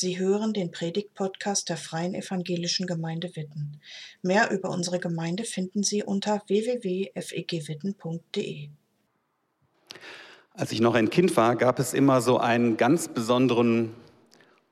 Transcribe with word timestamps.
Sie 0.00 0.16
hören 0.16 0.52
den 0.52 0.70
Predigt-Podcast 0.70 1.68
der 1.68 1.76
Freien 1.76 2.14
Evangelischen 2.14 2.86
Gemeinde 2.86 3.34
Witten. 3.34 3.80
Mehr 4.22 4.52
über 4.52 4.70
unsere 4.70 5.00
Gemeinde 5.00 5.42
finden 5.42 5.82
Sie 5.82 6.04
unter 6.04 6.40
www.fegwitten.de. 6.46 8.68
Als 10.54 10.70
ich 10.70 10.80
noch 10.80 10.94
ein 10.94 11.10
Kind 11.10 11.36
war, 11.36 11.56
gab 11.56 11.80
es 11.80 11.94
immer 11.94 12.20
so 12.20 12.38
einen 12.38 12.76
ganz 12.76 13.08
besonderen 13.08 13.92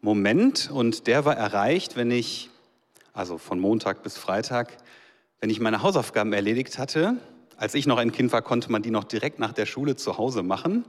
Moment 0.01 0.71
und 0.71 1.09
der 1.09 1.25
war 1.25 1.37
erreicht, 1.37 1.97
wenn 1.97 2.13
ich, 2.13 2.49
also 3.13 3.37
von 3.37 3.59
Montag 3.59 4.05
bis 4.05 4.17
Freitag, 4.17 4.77
wenn 5.41 5.51
ich 5.51 5.59
meine 5.59 5.83
Hausaufgaben 5.83 6.33
erledigt 6.33 6.79
hatte. 6.79 7.17
Als 7.57 7.75
ich 7.75 7.89
noch 7.89 7.99
ein 7.99 8.13
Kind 8.13 8.31
war, 8.31 8.43
konnte 8.43 8.71
man 8.71 8.83
die 8.83 8.93
noch 8.93 9.03
direkt 9.03 9.41
nach 9.41 9.53
der 9.53 9.67
Schule 9.67 9.97
zu 9.97 10.19
Hause 10.19 10.45
machen. 10.45 10.85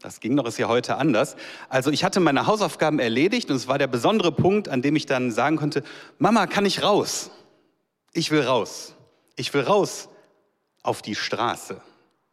Das 0.00 0.20
ging 0.20 0.36
doch, 0.36 0.46
ist 0.46 0.58
ja 0.58 0.68
heute 0.68 0.96
anders. 0.96 1.34
Also 1.68 1.90
ich 1.90 2.04
hatte 2.04 2.20
meine 2.20 2.46
Hausaufgaben 2.46 3.00
erledigt 3.00 3.50
und 3.50 3.56
es 3.56 3.66
war 3.66 3.78
der 3.78 3.88
besondere 3.88 4.30
Punkt, 4.30 4.68
an 4.68 4.80
dem 4.80 4.94
ich 4.94 5.06
dann 5.06 5.32
sagen 5.32 5.56
konnte, 5.56 5.82
Mama, 6.18 6.46
kann 6.46 6.64
ich 6.66 6.82
raus? 6.82 7.30
Ich 8.12 8.30
will 8.30 8.42
raus. 8.42 8.94
Ich 9.34 9.52
will 9.54 9.62
raus 9.62 10.08
auf 10.82 11.02
die 11.02 11.16
Straße. 11.16 11.80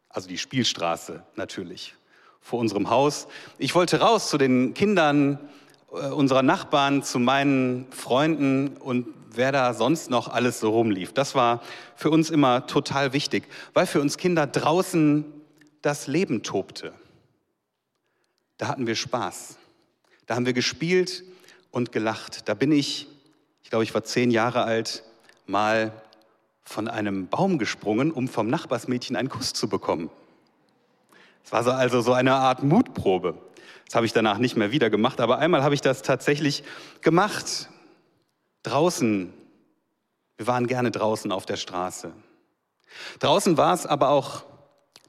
Also 0.08 0.28
die 0.28 0.38
Spielstraße 0.38 1.24
natürlich, 1.34 1.94
vor 2.40 2.60
unserem 2.60 2.88
Haus. 2.88 3.26
Ich 3.58 3.74
wollte 3.74 3.98
raus 3.98 4.30
zu 4.30 4.38
den 4.38 4.72
Kindern 4.74 5.40
äh, 5.92 6.06
unserer 6.06 6.42
Nachbarn, 6.42 7.02
zu 7.02 7.18
meinen 7.18 7.90
Freunden 7.90 8.76
und 8.76 9.08
wer 9.32 9.50
da 9.50 9.74
sonst 9.74 10.08
noch 10.08 10.28
alles 10.28 10.60
so 10.60 10.70
rumlief. 10.70 11.12
Das 11.12 11.34
war 11.34 11.62
für 11.96 12.10
uns 12.10 12.30
immer 12.30 12.68
total 12.68 13.12
wichtig, 13.12 13.48
weil 13.74 13.86
für 13.86 14.00
uns 14.00 14.18
Kinder 14.18 14.46
draußen 14.46 15.24
das 15.82 16.06
Leben 16.06 16.44
tobte 16.44 16.94
da 18.58 18.68
hatten 18.68 18.86
wir 18.86 18.94
Spaß. 18.94 19.56
Da 20.26 20.34
haben 20.34 20.46
wir 20.46 20.52
gespielt 20.52 21.24
und 21.70 21.92
gelacht. 21.92 22.48
Da 22.48 22.54
bin 22.54 22.72
ich, 22.72 23.06
ich 23.62 23.70
glaube, 23.70 23.84
ich 23.84 23.94
war 23.94 24.04
zehn 24.04 24.30
Jahre 24.30 24.64
alt, 24.64 25.04
mal 25.46 25.92
von 26.64 26.88
einem 26.88 27.28
Baum 27.28 27.58
gesprungen, 27.58 28.10
um 28.10 28.28
vom 28.28 28.48
Nachbarsmädchen 28.48 29.14
einen 29.14 29.28
Kuss 29.28 29.52
zu 29.52 29.68
bekommen. 29.68 30.10
Es 31.44 31.52
war 31.52 31.62
so 31.62 31.70
also 31.70 32.00
so 32.00 32.12
eine 32.12 32.34
Art 32.34 32.64
Mutprobe. 32.64 33.38
Das 33.84 33.94
habe 33.94 34.04
ich 34.04 34.12
danach 34.12 34.38
nicht 34.38 34.56
mehr 34.56 34.72
wieder 34.72 34.90
gemacht, 34.90 35.20
aber 35.20 35.38
einmal 35.38 35.62
habe 35.62 35.74
ich 35.74 35.80
das 35.80 36.02
tatsächlich 36.02 36.64
gemacht. 37.02 37.68
Draußen. 38.64 39.32
Wir 40.38 40.46
waren 40.48 40.66
gerne 40.66 40.90
draußen 40.90 41.30
auf 41.30 41.46
der 41.46 41.56
Straße. 41.56 42.12
Draußen 43.20 43.56
war 43.56 43.74
es 43.74 43.86
aber 43.86 44.08
auch 44.08 44.44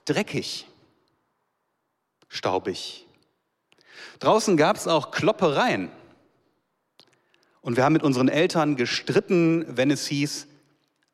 dreckig, 0.05 0.67
staubig, 2.29 3.06
Draußen 4.19 4.57
gab 4.57 4.77
es 4.77 4.87
auch 4.87 5.11
Kloppereien. 5.11 5.91
Und 7.61 7.75
wir 7.75 7.83
haben 7.83 7.93
mit 7.93 8.03
unseren 8.03 8.29
Eltern 8.29 8.75
gestritten, 8.75 9.65
wenn 9.67 9.91
es 9.91 10.07
hieß, 10.07 10.47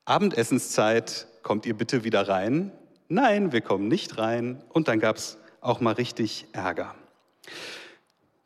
Abendessenszeit, 0.06 1.28
kommt 1.42 1.66
ihr 1.66 1.76
bitte 1.76 2.04
wieder 2.04 2.28
rein? 2.28 2.72
Nein, 3.08 3.52
wir 3.52 3.62
kommen 3.62 3.88
nicht 3.88 4.18
rein. 4.18 4.62
Und 4.70 4.88
dann 4.88 5.00
gab 5.00 5.18
es 5.18 5.38
auch 5.62 5.80
mal 5.80 5.94
richtig 5.94 6.46
Ärger. 6.52 6.96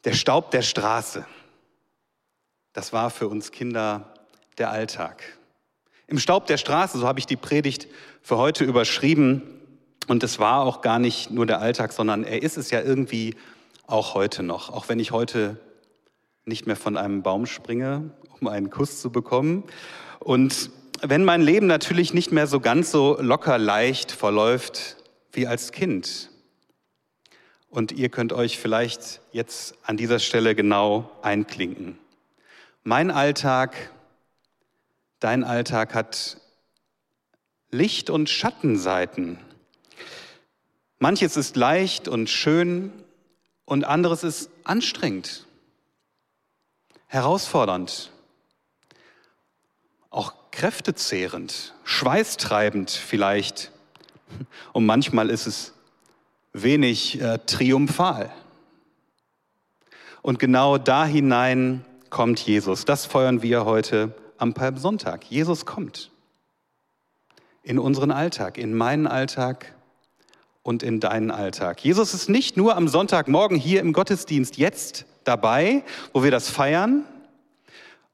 Der 0.04 0.14
Staub 0.14 0.52
der 0.52 0.62
Straße, 0.62 1.26
das 2.74 2.94
war 2.94 3.10
für 3.10 3.28
uns 3.28 3.52
Kinder 3.52 4.14
der 4.58 4.72
Alltag. 4.72 5.24
Im 6.08 6.20
Staub 6.20 6.48
der 6.48 6.58
Straße, 6.58 6.98
so 6.98 7.08
habe 7.08 7.20
ich 7.20 7.26
die 7.26 7.36
Predigt 7.36 7.88
für 8.22 8.38
heute 8.38 8.64
überschrieben. 8.64 9.44
Und 10.08 10.24
es 10.24 10.40
war 10.40 10.62
auch 10.62 10.82
gar 10.82 11.00
nicht 11.00 11.32
nur 11.32 11.46
der 11.46 11.60
Alltag, 11.60 11.92
sondern 11.92 12.24
er 12.24 12.42
ist 12.42 12.58
es 12.58 12.72
ja 12.72 12.82
irgendwie 12.82 13.36
auch 13.88 14.14
heute 14.14 14.44
noch, 14.44 14.70
auch 14.70 14.90
wenn 14.90 15.00
ich 15.00 15.12
heute 15.12 15.58
nicht 16.46 16.68
mehr 16.68 16.76
von 16.76 16.98
einem 16.98 17.24
Baum 17.24 17.46
springe, 17.46 18.12
um 18.40 18.48
einen 18.48 18.70
Kuss 18.70 19.02
zu 19.02 19.12
bekommen. 19.12 19.64
Und 20.20 20.70
wenn 21.02 21.24
mein 21.24 21.42
Leben 21.42 21.68
natürlich 21.68 22.14
nicht 22.14 22.32
mehr 22.32 22.48
so 22.48 22.60
ganz 22.60 22.92
so 22.92 23.18
locker 23.20 23.58
leicht 23.58 24.12
verläuft 24.12 24.98
wie 25.32 25.48
als 25.48 25.72
Kind. 25.72 26.30
Und 27.70 27.92
ihr 27.92 28.10
könnt 28.10 28.34
euch 28.34 28.58
vielleicht 28.58 29.22
jetzt 29.32 29.76
an 29.84 29.98
dieser 29.98 30.20
Stelle 30.20 30.56
genau 30.56 31.12
einklinken. 31.22 31.98
Mein 32.84 33.12
Alltag, 33.12 33.92
dein 35.20 35.44
Alltag 35.44 35.94
hat 35.94 36.38
Licht- 37.70 38.10
und 38.10 38.30
Schattenseiten. 38.30 39.38
Manches 41.00 41.38
ist 41.38 41.56
leicht 41.58 42.08
und 42.08 42.30
schön 42.30 42.92
und 43.68 43.84
anderes 43.84 44.24
ist 44.24 44.50
anstrengend, 44.64 45.46
herausfordernd, 47.08 48.12
auch 50.10 50.34
kräftezehrend, 50.52 51.76
schweißtreibend 51.84 52.90
vielleicht. 52.90 53.72
Und 54.72 54.86
manchmal 54.86 55.30
ist 55.30 55.48
es 55.48 55.74
wenig 56.54 57.22
äh, 57.22 57.40
triumphal. 57.40 58.34
Und 60.22 60.40
genau 60.40 60.78
da 60.78 61.06
hinein 61.06 61.86
kommt 62.10 62.40
Jesus. 62.40 62.86
Das 62.86 63.06
feuern 63.06 63.42
wir 63.42 63.66
heute 63.66 64.16
am 64.38 64.54
Palmsonntag. 64.54 65.26
Jesus 65.26 65.66
kommt 65.66 66.10
in 67.64 67.80
unseren 67.80 68.12
Alltag, 68.12 68.58
in 68.58 68.74
meinen 68.74 69.08
Alltag, 69.08 69.77
und 70.68 70.84
in 70.84 71.00
deinen 71.00 71.32
Alltag. 71.32 71.82
Jesus 71.82 72.14
ist 72.14 72.28
nicht 72.28 72.58
nur 72.58 72.76
am 72.76 72.90
Sonntagmorgen 72.90 73.56
hier 73.58 73.80
im 73.80 73.94
Gottesdienst 73.94 74.58
jetzt 74.58 75.06
dabei, 75.24 75.82
wo 76.12 76.24
wir 76.24 76.32
das 76.32 76.50
feiern. 76.50 77.06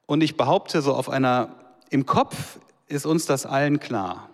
Und 0.05 0.21
ich 0.21 0.37
behaupte, 0.37 0.83
so 0.83 0.93
auf 0.93 1.09
einer, 1.09 1.55
im 1.89 2.05
Kopf 2.05 2.59
ist 2.85 3.07
uns 3.07 3.25
das 3.25 3.47
allen 3.47 3.79
klar. 3.79 4.29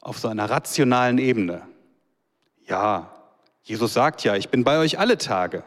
Auf 0.00 0.18
so 0.18 0.26
einer 0.26 0.50
rationalen 0.50 1.18
Ebene. 1.18 1.62
Ja, 2.66 3.12
Jesus 3.62 3.94
sagt 3.94 4.24
ja, 4.24 4.34
ich 4.34 4.48
bin 4.48 4.64
bei 4.64 4.78
euch 4.78 4.98
alle 4.98 5.18
Tage. 5.18 5.62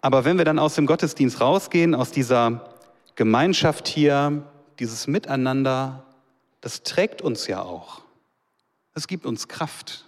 Aber 0.00 0.24
wenn 0.24 0.38
wir 0.38 0.44
dann 0.44 0.60
aus 0.60 0.76
dem 0.76 0.86
Gottesdienst 0.86 1.40
rausgehen, 1.40 1.96
aus 1.96 2.12
dieser 2.12 2.72
Gemeinschaft 3.16 3.88
hier, 3.88 4.44
dieses 4.78 5.08
Miteinander, 5.08 6.04
das 6.60 6.84
trägt 6.84 7.20
uns 7.20 7.48
ja 7.48 7.62
auch. 7.62 8.01
Es 8.94 9.06
gibt 9.06 9.26
uns 9.26 9.48
Kraft. 9.48 10.04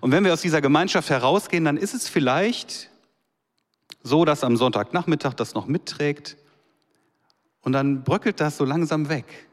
Und 0.00 0.12
wenn 0.12 0.24
wir 0.24 0.32
aus 0.32 0.42
dieser 0.42 0.60
Gemeinschaft 0.60 1.10
herausgehen, 1.10 1.64
dann 1.64 1.76
ist 1.76 1.94
es 1.94 2.08
vielleicht 2.08 2.90
so, 4.02 4.24
dass 4.24 4.44
am 4.44 4.56
Sonntagnachmittag 4.56 5.34
das 5.34 5.54
noch 5.54 5.66
mitträgt 5.66 6.36
und 7.60 7.72
dann 7.72 8.04
bröckelt 8.04 8.40
das 8.40 8.56
so 8.56 8.64
langsam 8.64 9.08
weg. 9.08 9.48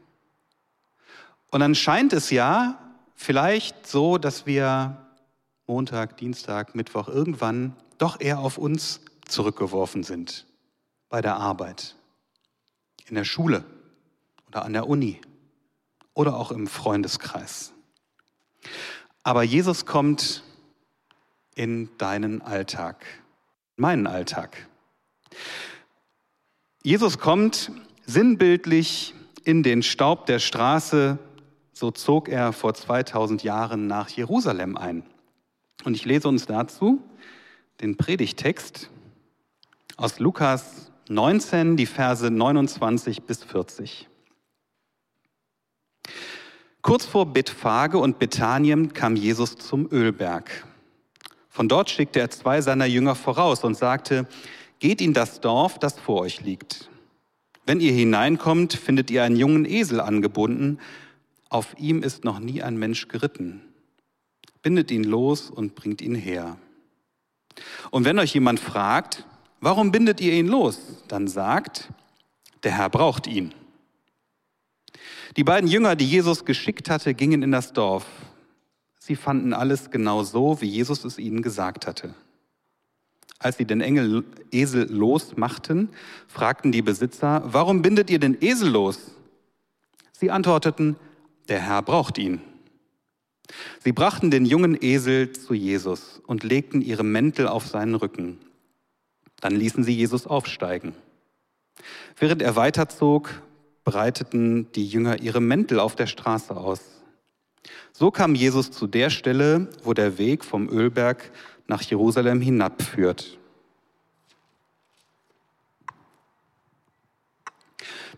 Und 1.50 1.60
dann 1.60 1.74
scheint 1.74 2.12
es 2.12 2.30
ja 2.30 2.78
vielleicht 3.14 3.86
so, 3.86 4.18
dass 4.18 4.46
wir 4.46 4.96
Montag, 5.66 6.16
Dienstag, 6.16 6.74
Mittwoch 6.74 7.08
irgendwann 7.08 7.76
doch 7.98 8.20
eher 8.20 8.38
auf 8.38 8.58
uns 8.58 9.00
zurückgeworfen 9.26 10.02
sind. 10.02 10.46
Bei 11.08 11.20
der 11.20 11.36
Arbeit, 11.36 11.96
in 13.06 13.14
der 13.14 13.24
Schule 13.24 13.64
oder 14.48 14.64
an 14.64 14.72
der 14.72 14.88
Uni 14.88 15.20
oder 16.12 16.36
auch 16.36 16.50
im 16.50 16.66
Freundeskreis. 16.66 17.73
Aber 19.22 19.42
Jesus 19.42 19.86
kommt 19.86 20.42
in 21.54 21.88
deinen 21.98 22.42
Alltag, 22.42 23.04
meinen 23.76 24.06
Alltag. 24.06 24.68
Jesus 26.82 27.18
kommt 27.18 27.70
sinnbildlich 28.06 29.14
in 29.44 29.62
den 29.62 29.82
Staub 29.82 30.26
der 30.26 30.38
Straße, 30.38 31.18
so 31.72 31.90
zog 31.90 32.28
er 32.28 32.52
vor 32.52 32.74
2000 32.74 33.42
Jahren 33.42 33.86
nach 33.86 34.08
Jerusalem 34.10 34.76
ein. 34.76 35.04
Und 35.84 35.94
ich 35.94 36.04
lese 36.04 36.28
uns 36.28 36.46
dazu 36.46 37.02
den 37.80 37.96
Predigtext 37.96 38.90
aus 39.96 40.18
Lukas 40.18 40.90
19, 41.08 41.76
die 41.76 41.86
Verse 41.86 42.30
29 42.30 43.22
bis 43.22 43.44
40. 43.44 44.08
Kurz 46.84 47.06
vor 47.06 47.24
Bethphage 47.24 47.96
und 47.96 48.18
Bethanien 48.18 48.92
kam 48.92 49.16
Jesus 49.16 49.56
zum 49.56 49.90
Ölberg. 49.90 50.66
Von 51.48 51.66
dort 51.66 51.88
schickte 51.88 52.20
er 52.20 52.28
zwei 52.28 52.60
seiner 52.60 52.84
Jünger 52.84 53.14
voraus 53.14 53.64
und 53.64 53.74
sagte, 53.74 54.26
geht 54.80 55.00
in 55.00 55.14
das 55.14 55.40
Dorf, 55.40 55.78
das 55.78 55.98
vor 55.98 56.20
euch 56.20 56.42
liegt. 56.42 56.90
Wenn 57.64 57.80
ihr 57.80 57.92
hineinkommt, 57.92 58.74
findet 58.74 59.10
ihr 59.10 59.22
einen 59.22 59.36
jungen 59.36 59.64
Esel 59.64 59.98
angebunden. 59.98 60.78
Auf 61.48 61.74
ihm 61.78 62.02
ist 62.02 62.22
noch 62.22 62.38
nie 62.38 62.62
ein 62.62 62.76
Mensch 62.76 63.08
geritten. 63.08 63.62
Bindet 64.60 64.90
ihn 64.90 65.04
los 65.04 65.48
und 65.48 65.74
bringt 65.74 66.02
ihn 66.02 66.14
her. 66.14 66.58
Und 67.92 68.04
wenn 68.04 68.18
euch 68.18 68.34
jemand 68.34 68.60
fragt, 68.60 69.24
warum 69.62 69.90
bindet 69.90 70.20
ihr 70.20 70.34
ihn 70.34 70.48
los, 70.48 71.02
dann 71.08 71.28
sagt, 71.28 71.88
der 72.62 72.72
Herr 72.72 72.90
braucht 72.90 73.26
ihn. 73.26 73.54
Die 75.36 75.44
beiden 75.44 75.68
Jünger, 75.68 75.96
die 75.96 76.06
Jesus 76.06 76.44
geschickt 76.44 76.90
hatte, 76.90 77.14
gingen 77.14 77.42
in 77.42 77.52
das 77.52 77.72
Dorf. 77.72 78.06
Sie 78.98 79.16
fanden 79.16 79.52
alles 79.52 79.90
genau 79.90 80.22
so, 80.22 80.60
wie 80.60 80.68
Jesus 80.68 81.04
es 81.04 81.18
ihnen 81.18 81.42
gesagt 81.42 81.86
hatte. 81.86 82.14
Als 83.38 83.58
sie 83.58 83.66
den 83.66 83.82
Engel 83.82 84.24
Esel 84.50 84.90
losmachten, 84.90 85.90
fragten 86.28 86.72
die 86.72 86.80
Besitzer, 86.80 87.42
warum 87.44 87.82
bindet 87.82 88.08
ihr 88.08 88.18
den 88.18 88.40
Esel 88.40 88.70
los? 88.70 89.10
Sie 90.12 90.30
antworteten, 90.30 90.96
der 91.48 91.60
Herr 91.60 91.82
braucht 91.82 92.16
ihn. 92.16 92.40
Sie 93.80 93.92
brachten 93.92 94.30
den 94.30 94.46
jungen 94.46 94.78
Esel 94.80 95.32
zu 95.32 95.52
Jesus 95.52 96.22
und 96.26 96.44
legten 96.44 96.80
ihre 96.80 97.04
Mäntel 97.04 97.46
auf 97.46 97.66
seinen 97.66 97.94
Rücken. 97.94 98.38
Dann 99.40 99.54
ließen 99.54 99.84
sie 99.84 99.92
Jesus 99.92 100.26
aufsteigen. 100.26 100.94
Während 102.18 102.40
er 102.40 102.56
weiterzog, 102.56 103.42
breiteten 103.84 104.70
die 104.72 104.86
Jünger 104.86 105.20
ihre 105.20 105.40
Mäntel 105.40 105.78
auf 105.78 105.94
der 105.94 106.06
Straße 106.06 106.56
aus. 106.56 106.80
So 107.92 108.10
kam 108.10 108.34
Jesus 108.34 108.70
zu 108.70 108.86
der 108.86 109.10
Stelle, 109.10 109.68
wo 109.82 109.94
der 109.94 110.18
Weg 110.18 110.44
vom 110.44 110.68
Ölberg 110.68 111.30
nach 111.66 111.82
Jerusalem 111.82 112.40
hinabführt. 112.40 113.38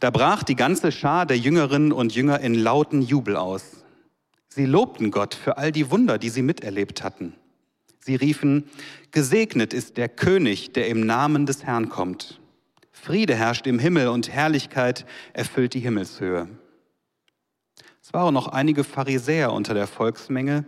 Da 0.01 0.11
brach 0.11 0.43
die 0.43 0.57
ganze 0.57 0.93
Schar 0.93 1.27
der 1.27 1.39
Jüngerinnen 1.39 1.93
und 1.93 2.15
Jünger 2.15 2.41
in 2.41 2.55
lauten 2.55 3.03
Jubel 3.03 3.37
aus. 3.37 3.85
Sie 4.49 4.67
lobten 4.67 5.11
Gott 5.11 5.35
für 5.35 5.59
all 5.59 5.73
die 5.73 5.91
Wunder, 5.91 6.19
die 6.19 6.29
sie 6.29 6.43
miterlebt 6.43 7.03
hatten. 7.03 7.35
Sie 8.01 8.15
riefen, 8.15 8.69
Gesegnet 9.11 9.73
ist 9.73 9.97
der 9.97 10.09
König, 10.09 10.73
der 10.73 10.89
im 10.89 11.07
Namen 11.07 11.47
des 11.47 11.65
Herrn 11.65 11.89
kommt. 11.89 12.41
Friede 13.07 13.37
herrscht 13.37 13.69
im 13.69 13.79
Himmel 13.79 14.09
und 14.09 14.29
Herrlichkeit 14.29 15.07
erfüllt 15.33 15.75
die 15.75 15.81
Himmelshöhe. 15.81 16.49
Es 18.03 18.13
waren 18.13 18.35
noch 18.35 18.49
einige 18.49 18.83
Pharisäer 18.83 19.53
unter 19.53 19.75
der 19.75 19.87
Volksmenge, 19.87 20.65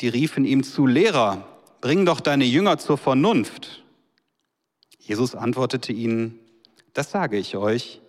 die 0.00 0.08
riefen 0.08 0.44
ihm 0.44 0.64
zu, 0.64 0.88
Lehrer, 0.88 1.46
bring 1.80 2.04
doch 2.04 2.18
deine 2.18 2.44
Jünger 2.44 2.78
zur 2.78 2.98
Vernunft. 2.98 3.84
Jesus 4.98 5.36
antwortete 5.36 5.92
ihnen, 5.92 6.40
das 6.92 7.12
sage 7.12 7.36
ich 7.36 7.56
euch, 7.56 8.00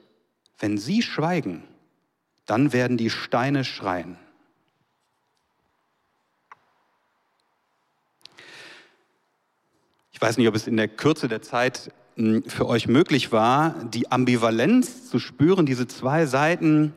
wenn 0.57 0.79
sie 0.79 1.03
schweigen, 1.03 1.63
dann 2.47 2.73
werden 2.73 2.97
die 2.97 3.11
Steine 3.11 3.63
schreien. 3.63 4.17
Ich 10.11 10.19
weiß 10.19 10.37
nicht, 10.37 10.47
ob 10.47 10.55
es 10.55 10.65
in 10.65 10.77
der 10.77 10.87
Kürze 10.87 11.27
der 11.27 11.43
Zeit 11.43 11.91
für 12.47 12.67
euch 12.67 12.87
möglich 12.87 13.31
war, 13.31 13.75
die 13.85 14.11
Ambivalenz 14.11 15.07
zu 15.07 15.19
spüren, 15.19 15.67
diese 15.67 15.87
zwei 15.87 16.25
Seiten, 16.25 16.93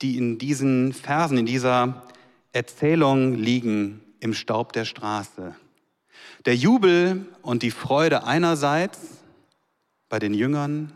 die 0.00 0.16
in 0.16 0.38
diesen 0.38 0.94
Versen, 0.94 1.36
in 1.36 1.44
dieser 1.44 2.06
Erzählung 2.52 3.34
liegen 3.34 4.00
im 4.18 4.32
Staub 4.32 4.72
der 4.72 4.86
Straße. 4.86 5.54
Der 6.46 6.56
Jubel 6.56 7.26
und 7.42 7.62
die 7.62 7.70
Freude 7.70 8.24
einerseits 8.24 9.18
bei 10.08 10.18
den 10.18 10.32
Jüngern 10.32 10.90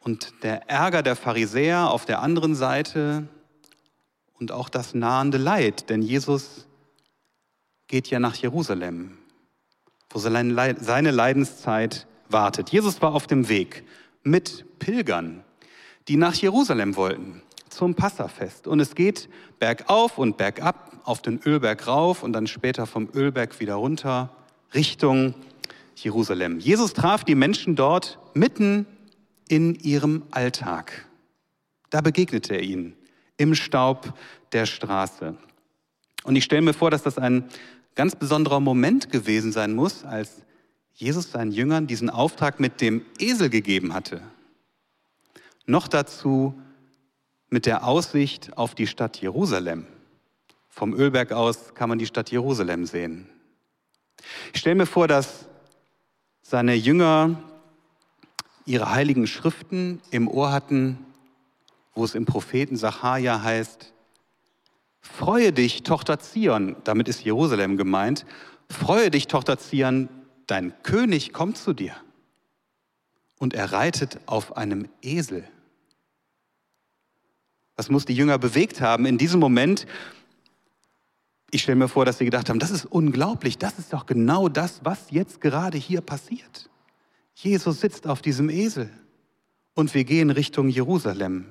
und 0.00 0.32
der 0.42 0.70
Ärger 0.70 1.02
der 1.02 1.14
Pharisäer 1.14 1.90
auf 1.90 2.06
der 2.06 2.22
anderen 2.22 2.54
Seite 2.54 3.28
und 4.32 4.50
auch 4.50 4.70
das 4.70 4.94
nahende 4.94 5.36
Leid, 5.36 5.90
denn 5.90 6.00
Jesus 6.00 6.66
geht 7.86 8.08
ja 8.08 8.18
nach 8.18 8.36
Jerusalem, 8.36 9.17
wo 10.10 10.18
seine 10.18 11.10
Leidenszeit 11.10 12.06
wartet. 12.28 12.70
Jesus 12.70 13.00
war 13.02 13.14
auf 13.14 13.26
dem 13.26 13.48
Weg 13.48 13.84
mit 14.22 14.64
Pilgern, 14.78 15.44
die 16.08 16.16
nach 16.16 16.34
Jerusalem 16.34 16.96
wollten 16.96 17.42
zum 17.68 17.94
Passafest. 17.94 18.66
Und 18.66 18.80
es 18.80 18.94
geht 18.94 19.28
bergauf 19.58 20.18
und 20.18 20.36
bergab, 20.36 20.92
auf 21.04 21.22
den 21.22 21.40
Ölberg 21.44 21.86
rauf 21.86 22.22
und 22.22 22.32
dann 22.32 22.46
später 22.46 22.86
vom 22.86 23.08
Ölberg 23.14 23.60
wieder 23.60 23.76
runter 23.76 24.30
Richtung 24.74 25.34
Jerusalem. 25.94 26.58
Jesus 26.58 26.92
traf 26.92 27.24
die 27.24 27.34
Menschen 27.34 27.76
dort 27.76 28.18
mitten 28.34 28.86
in 29.48 29.74
ihrem 29.74 30.24
Alltag. 30.30 31.06
Da 31.90 32.02
begegnete 32.02 32.54
er 32.54 32.62
ihnen 32.62 32.94
im 33.38 33.54
Staub 33.54 34.12
der 34.52 34.66
Straße. 34.66 35.36
Und 36.24 36.36
ich 36.36 36.44
stelle 36.44 36.62
mir 36.62 36.74
vor, 36.74 36.90
dass 36.90 37.02
das 37.02 37.16
ein 37.16 37.48
ganz 37.98 38.14
besonderer 38.14 38.60
Moment 38.60 39.10
gewesen 39.10 39.50
sein 39.50 39.74
muss, 39.74 40.04
als 40.04 40.42
Jesus 40.94 41.32
seinen 41.32 41.50
Jüngern 41.50 41.88
diesen 41.88 42.10
Auftrag 42.10 42.60
mit 42.60 42.80
dem 42.80 43.04
Esel 43.18 43.50
gegeben 43.50 43.92
hatte. 43.92 44.22
Noch 45.66 45.88
dazu 45.88 46.54
mit 47.50 47.66
der 47.66 47.84
Aussicht 47.84 48.56
auf 48.56 48.76
die 48.76 48.86
Stadt 48.86 49.20
Jerusalem. 49.20 49.84
Vom 50.68 50.94
Ölberg 50.94 51.32
aus 51.32 51.74
kann 51.74 51.88
man 51.88 51.98
die 51.98 52.06
Stadt 52.06 52.30
Jerusalem 52.30 52.86
sehen. 52.86 53.26
Ich 54.52 54.60
stelle 54.60 54.76
mir 54.76 54.86
vor, 54.86 55.08
dass 55.08 55.48
seine 56.40 56.74
Jünger 56.74 57.42
ihre 58.64 58.92
heiligen 58.92 59.26
Schriften 59.26 60.00
im 60.12 60.28
Ohr 60.28 60.52
hatten, 60.52 61.04
wo 61.96 62.04
es 62.04 62.14
im 62.14 62.26
Propheten 62.26 62.76
Sacharja 62.76 63.42
heißt, 63.42 63.92
Freue 65.00 65.52
dich, 65.52 65.82
Tochter 65.82 66.18
Zion, 66.18 66.76
damit 66.84 67.08
ist 67.08 67.24
Jerusalem 67.24 67.76
gemeint, 67.76 68.26
freue 68.68 69.10
dich, 69.10 69.26
Tochter 69.26 69.58
Zion, 69.58 70.08
dein 70.46 70.74
König 70.82 71.32
kommt 71.32 71.56
zu 71.56 71.72
dir 71.72 71.94
und 73.38 73.54
er 73.54 73.72
reitet 73.72 74.18
auf 74.26 74.56
einem 74.56 74.88
Esel. 75.02 75.44
Was 77.76 77.90
muss 77.90 78.04
die 78.04 78.14
Jünger 78.14 78.38
bewegt 78.38 78.80
haben 78.80 79.06
in 79.06 79.18
diesem 79.18 79.38
Moment? 79.38 79.86
Ich 81.50 81.62
stelle 81.62 81.76
mir 81.76 81.88
vor, 81.88 82.04
dass 82.04 82.18
sie 82.18 82.24
gedacht 82.24 82.50
haben, 82.50 82.58
das 82.58 82.70
ist 82.70 82.84
unglaublich, 82.84 83.56
das 83.56 83.78
ist 83.78 83.92
doch 83.92 84.04
genau 84.04 84.48
das, 84.48 84.80
was 84.84 85.10
jetzt 85.10 85.40
gerade 85.40 85.78
hier 85.78 86.00
passiert. 86.00 86.68
Jesus 87.34 87.80
sitzt 87.80 88.06
auf 88.06 88.20
diesem 88.20 88.50
Esel 88.50 88.90
und 89.74 89.94
wir 89.94 90.04
gehen 90.04 90.30
Richtung 90.30 90.68
Jerusalem. 90.68 91.46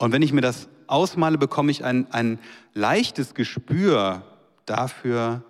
Und 0.00 0.12
wenn 0.12 0.22
ich 0.22 0.32
mir 0.32 0.40
das 0.40 0.70
ausmale, 0.86 1.36
bekomme 1.36 1.70
ich 1.70 1.84
ein, 1.84 2.10
ein 2.10 2.38
leichtes 2.72 3.34
Gespür 3.34 4.24
dafür, 4.64 5.44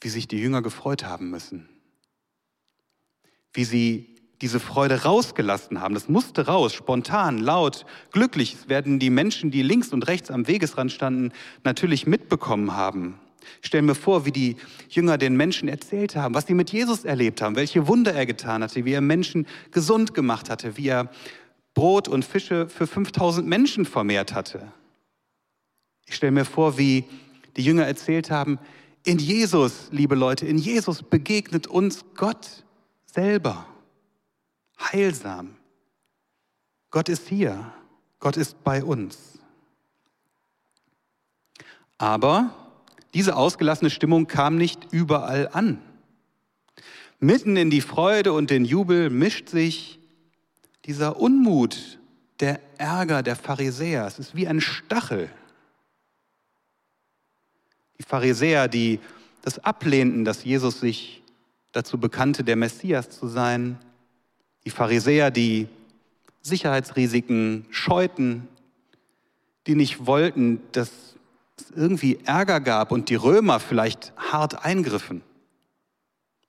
wie 0.00 0.08
sich 0.08 0.26
die 0.26 0.38
Jünger 0.38 0.60
gefreut 0.60 1.04
haben 1.04 1.30
müssen. 1.30 1.68
Wie 3.52 3.62
sie 3.62 4.16
diese 4.40 4.58
Freude 4.58 5.04
rausgelassen 5.04 5.80
haben. 5.80 5.94
Das 5.94 6.08
musste 6.08 6.46
raus, 6.46 6.74
spontan, 6.74 7.38
laut, 7.38 7.86
glücklich. 8.10 8.54
Es 8.54 8.68
werden 8.68 8.98
die 8.98 9.10
Menschen, 9.10 9.52
die 9.52 9.62
links 9.62 9.92
und 9.92 10.08
rechts 10.08 10.32
am 10.32 10.48
Wegesrand 10.48 10.90
standen, 10.90 11.32
natürlich 11.62 12.08
mitbekommen 12.08 12.72
haben. 12.72 13.20
Ich 13.62 13.68
stelle 13.68 13.82
mir 13.82 13.94
vor, 13.94 14.26
wie 14.26 14.32
die 14.32 14.56
Jünger 14.88 15.16
den 15.16 15.36
Menschen 15.36 15.68
erzählt 15.68 16.16
haben, 16.16 16.34
was 16.34 16.48
sie 16.48 16.54
mit 16.54 16.70
Jesus 16.70 17.04
erlebt 17.04 17.40
haben, 17.40 17.54
welche 17.54 17.86
Wunder 17.86 18.12
er 18.12 18.26
getan 18.26 18.64
hatte, 18.64 18.84
wie 18.84 18.92
er 18.92 19.00
Menschen 19.00 19.46
gesund 19.70 20.12
gemacht 20.12 20.50
hatte, 20.50 20.76
wie 20.76 20.88
er 20.88 21.10
Brot 21.74 22.08
und 22.08 22.24
Fische 22.24 22.68
für 22.68 22.86
5000 22.86 23.46
Menschen 23.46 23.84
vermehrt 23.84 24.34
hatte. 24.34 24.72
Ich 26.06 26.14
stelle 26.16 26.32
mir 26.32 26.44
vor, 26.44 26.78
wie 26.78 27.04
die 27.56 27.62
Jünger 27.62 27.86
erzählt 27.86 28.30
haben, 28.30 28.58
in 29.04 29.18
Jesus, 29.18 29.88
liebe 29.90 30.14
Leute, 30.14 30.46
in 30.46 30.58
Jesus 30.58 31.02
begegnet 31.02 31.66
uns 31.66 32.04
Gott 32.14 32.64
selber, 33.06 33.66
heilsam. 34.78 35.56
Gott 36.90 37.08
ist 37.08 37.28
hier, 37.28 37.72
Gott 38.18 38.36
ist 38.36 38.62
bei 38.64 38.82
uns. 38.82 39.38
Aber 41.96 42.54
diese 43.14 43.36
ausgelassene 43.36 43.90
Stimmung 43.90 44.26
kam 44.26 44.56
nicht 44.56 44.92
überall 44.92 45.48
an. 45.52 45.82
Mitten 47.20 47.56
in 47.56 47.70
die 47.70 47.80
Freude 47.80 48.32
und 48.32 48.50
den 48.50 48.64
Jubel 48.64 49.10
mischt 49.10 49.48
sich 49.48 49.97
dieser 50.88 51.20
Unmut, 51.20 51.98
der 52.40 52.60
Ärger 52.78 53.22
der 53.22 53.36
Pharisäer. 53.36 54.06
Es 54.06 54.18
ist 54.18 54.34
wie 54.34 54.48
ein 54.48 54.62
Stachel. 54.62 55.28
Die 57.98 58.04
Pharisäer, 58.04 58.68
die 58.68 58.98
das 59.42 59.58
ablehnten, 59.58 60.24
dass 60.24 60.44
Jesus 60.44 60.80
sich 60.80 61.22
dazu 61.72 61.98
bekannte, 61.98 62.42
der 62.42 62.56
Messias 62.56 63.10
zu 63.10 63.28
sein. 63.28 63.78
Die 64.64 64.70
Pharisäer, 64.70 65.30
die 65.30 65.68
Sicherheitsrisiken 66.40 67.66
scheuten, 67.70 68.48
die 69.66 69.74
nicht 69.74 70.06
wollten, 70.06 70.62
dass 70.72 70.90
es 71.58 71.70
irgendwie 71.76 72.18
Ärger 72.24 72.60
gab 72.60 72.92
und 72.92 73.10
die 73.10 73.16
Römer 73.16 73.60
vielleicht 73.60 74.14
hart 74.16 74.64
eingriffen. 74.64 75.20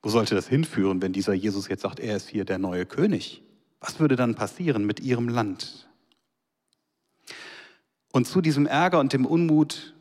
Wo 0.02 0.08
sollte 0.08 0.34
das 0.34 0.48
hinführen, 0.48 1.02
wenn 1.02 1.12
dieser 1.12 1.34
Jesus 1.34 1.68
jetzt 1.68 1.82
sagt, 1.82 2.00
er 2.00 2.16
ist 2.16 2.30
hier 2.30 2.46
der 2.46 2.58
neue 2.58 2.86
König? 2.86 3.42
Was 3.80 4.00
würde 4.00 4.16
dann 4.16 4.36
passieren 4.36 4.86
mit 4.86 5.00
ihrem 5.00 5.30
Land? 5.30 5.90
Und 8.12 8.28
zu 8.28 8.42
diesem 8.42 8.66
Ärger 8.66 9.00
und 9.00 9.14
dem 9.14 9.26
Unmut 9.26 9.96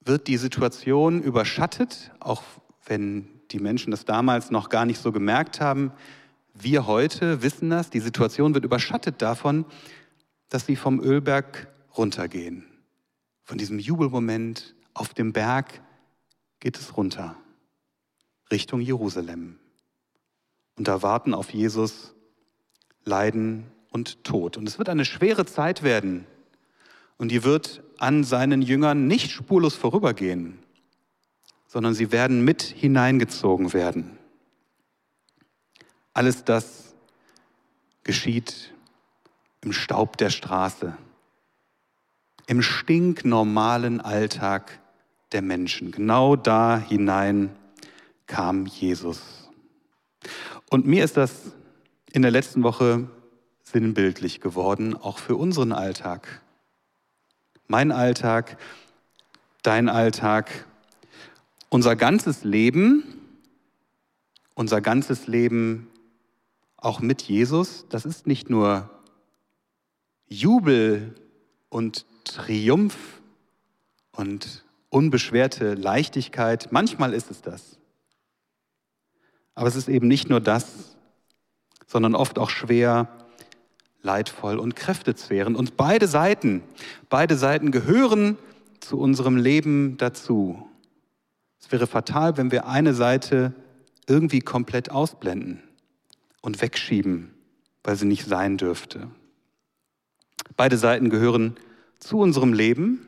wird 0.00 0.28
die 0.28 0.36
Situation 0.36 1.22
überschattet, 1.22 2.12
auch 2.20 2.42
wenn 2.86 3.28
die 3.50 3.58
Menschen 3.58 3.90
das 3.90 4.04
damals 4.04 4.50
noch 4.50 4.68
gar 4.68 4.86
nicht 4.86 5.00
so 5.00 5.12
gemerkt 5.12 5.60
haben. 5.60 5.92
Wir 6.54 6.86
heute 6.86 7.42
wissen 7.42 7.68
das, 7.70 7.90
die 7.90 8.00
Situation 8.00 8.54
wird 8.54 8.64
überschattet 8.64 9.20
davon, 9.20 9.66
dass 10.48 10.66
sie 10.66 10.76
vom 10.76 11.00
Ölberg 11.00 11.68
runtergehen 11.96 12.70
von 13.50 13.58
diesem 13.58 13.80
Jubelmoment 13.80 14.76
auf 14.94 15.12
dem 15.12 15.32
Berg 15.32 15.82
geht 16.60 16.78
es 16.78 16.96
runter, 16.96 17.36
Richtung 18.48 18.80
Jerusalem. 18.80 19.58
Und 20.76 20.86
da 20.86 21.02
warten 21.02 21.34
auf 21.34 21.52
Jesus 21.52 22.14
Leiden 23.04 23.66
und 23.90 24.24
Tod. 24.24 24.56
Und 24.56 24.68
es 24.68 24.78
wird 24.78 24.88
eine 24.88 25.04
schwere 25.04 25.46
Zeit 25.46 25.82
werden. 25.82 26.26
Und 27.16 27.30
die 27.30 27.44
wird 27.44 27.82
an 27.98 28.24
seinen 28.24 28.62
Jüngern 28.62 29.06
nicht 29.06 29.30
spurlos 29.30 29.74
vorübergehen, 29.74 30.58
sondern 31.66 31.94
sie 31.94 32.12
werden 32.12 32.44
mit 32.44 32.62
hineingezogen 32.62 33.72
werden. 33.72 34.18
Alles 36.14 36.44
das 36.44 36.94
geschieht 38.04 38.72
im 39.60 39.72
Staub 39.72 40.16
der 40.16 40.30
Straße, 40.30 40.96
im 42.46 42.62
stinknormalen 42.62 44.00
Alltag 44.00 44.80
der 45.32 45.42
Menschen. 45.42 45.92
Genau 45.92 46.36
da 46.36 46.78
hinein 46.78 47.54
kam 48.26 48.66
Jesus. 48.66 49.50
Und 50.70 50.86
mir 50.86 51.04
ist 51.04 51.16
das 51.16 51.52
in 52.12 52.22
der 52.22 52.30
letzten 52.30 52.62
Woche 52.62 53.08
sinnbildlich 53.62 54.40
geworden, 54.40 54.96
auch 54.96 55.18
für 55.18 55.36
unseren 55.36 55.72
Alltag. 55.72 56.42
Mein 57.66 57.92
Alltag, 57.92 58.56
dein 59.62 59.88
Alltag, 59.88 60.66
unser 61.68 61.94
ganzes 61.94 62.42
Leben, 62.42 63.04
unser 64.54 64.80
ganzes 64.80 65.26
Leben 65.26 65.88
auch 66.76 67.00
mit 67.00 67.22
Jesus, 67.22 67.86
das 67.88 68.04
ist 68.04 68.26
nicht 68.26 68.50
nur 68.50 68.90
Jubel 70.26 71.14
und 71.68 72.06
Triumph 72.24 73.20
und 74.12 74.64
unbeschwerte 74.88 75.74
Leichtigkeit. 75.74 76.72
Manchmal 76.72 77.14
ist 77.14 77.30
es 77.30 77.42
das. 77.42 77.78
Aber 79.54 79.68
es 79.68 79.76
ist 79.76 79.88
eben 79.88 80.08
nicht 80.08 80.28
nur 80.28 80.40
das, 80.40 80.96
sondern 81.90 82.14
oft 82.14 82.38
auch 82.38 82.50
schwer, 82.50 83.08
leidvoll 84.00 84.60
und 84.60 84.76
kräftezehrend. 84.76 85.56
Und 85.56 85.76
beide 85.76 86.06
Seiten, 86.06 86.62
beide 87.08 87.36
Seiten 87.36 87.72
gehören 87.72 88.38
zu 88.78 88.96
unserem 88.96 89.36
Leben 89.36 89.96
dazu. 89.96 90.68
Es 91.60 91.72
wäre 91.72 91.88
fatal, 91.88 92.36
wenn 92.36 92.52
wir 92.52 92.68
eine 92.68 92.94
Seite 92.94 93.54
irgendwie 94.06 94.38
komplett 94.38 94.92
ausblenden 94.92 95.64
und 96.42 96.62
wegschieben, 96.62 97.34
weil 97.82 97.96
sie 97.96 98.06
nicht 98.06 98.24
sein 98.24 98.56
dürfte. 98.56 99.08
Beide 100.56 100.78
Seiten 100.78 101.10
gehören 101.10 101.56
zu 101.98 102.20
unserem 102.20 102.52
Leben, 102.52 103.04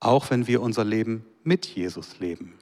auch 0.00 0.30
wenn 0.30 0.46
wir 0.46 0.62
unser 0.62 0.84
Leben 0.84 1.26
mit 1.42 1.66
Jesus 1.66 2.20
leben. 2.20 2.54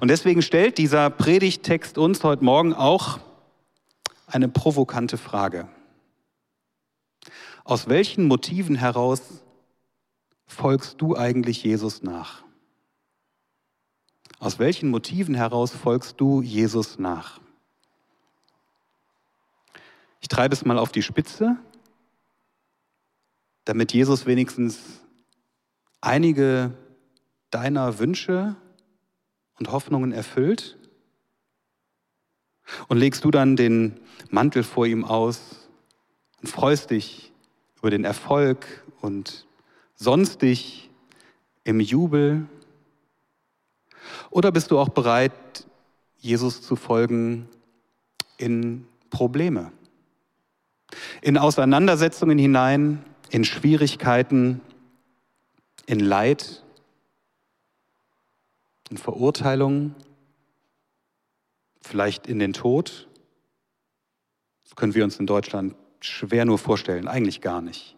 Und 0.00 0.08
deswegen 0.08 0.42
stellt 0.42 0.78
dieser 0.78 1.10
Predigttext 1.10 1.98
uns 1.98 2.22
heute 2.24 2.44
Morgen 2.44 2.74
auch 2.74 3.18
eine 4.26 4.48
provokante 4.48 5.18
Frage. 5.18 5.68
Aus 7.64 7.88
welchen 7.88 8.26
Motiven 8.26 8.76
heraus 8.76 9.42
folgst 10.46 11.00
du 11.00 11.16
eigentlich 11.16 11.62
Jesus 11.62 12.02
nach? 12.02 12.42
Aus 14.38 14.58
welchen 14.58 14.88
Motiven 14.88 15.34
heraus 15.34 15.72
folgst 15.72 16.20
du 16.20 16.42
Jesus 16.42 16.98
nach? 16.98 17.40
Ich 20.20 20.28
treibe 20.28 20.54
es 20.54 20.64
mal 20.64 20.78
auf 20.78 20.92
die 20.92 21.02
Spitze, 21.02 21.56
damit 23.64 23.92
Jesus 23.92 24.26
wenigstens 24.26 24.78
einige 26.00 26.72
deiner 27.50 27.98
Wünsche 27.98 28.56
und 29.58 29.72
Hoffnungen 29.72 30.12
erfüllt? 30.12 30.76
Und 32.88 32.98
legst 32.98 33.24
du 33.24 33.30
dann 33.30 33.56
den 33.56 33.98
Mantel 34.30 34.62
vor 34.62 34.86
ihm 34.86 35.04
aus 35.04 35.68
und 36.40 36.48
freust 36.48 36.90
dich 36.90 37.32
über 37.76 37.90
den 37.90 38.04
Erfolg 38.04 38.84
und 39.00 39.46
sonstig 39.94 40.90
im 41.64 41.80
Jubel? 41.80 42.46
Oder 44.30 44.52
bist 44.52 44.70
du 44.70 44.78
auch 44.78 44.90
bereit, 44.90 45.32
Jesus 46.18 46.62
zu 46.62 46.76
folgen 46.76 47.48
in 48.36 48.86
Probleme, 49.10 49.72
in 51.22 51.38
Auseinandersetzungen 51.38 52.38
hinein, 52.38 53.04
in 53.30 53.44
Schwierigkeiten, 53.44 54.60
in 55.86 56.00
Leid, 56.00 56.64
in 58.90 58.96
Verurteilung, 58.96 59.94
vielleicht 61.82 62.26
in 62.26 62.38
den 62.38 62.52
Tod. 62.52 63.08
Das 64.64 64.76
können 64.76 64.94
wir 64.94 65.04
uns 65.04 65.18
in 65.18 65.26
Deutschland 65.26 65.74
schwer 66.00 66.44
nur 66.44 66.58
vorstellen, 66.58 67.08
eigentlich 67.08 67.40
gar 67.40 67.60
nicht. 67.60 67.96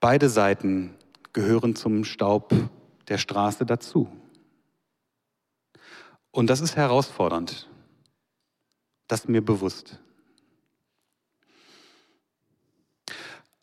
Beide 0.00 0.28
Seiten 0.28 0.94
gehören 1.32 1.74
zum 1.74 2.04
Staub 2.04 2.54
der 3.08 3.18
Straße 3.18 3.66
dazu. 3.66 4.10
Und 6.30 6.48
das 6.48 6.60
ist 6.60 6.76
herausfordernd. 6.76 7.68
Das 9.08 9.20
ist 9.20 9.28
mir 9.28 9.42
bewusst. 9.42 9.98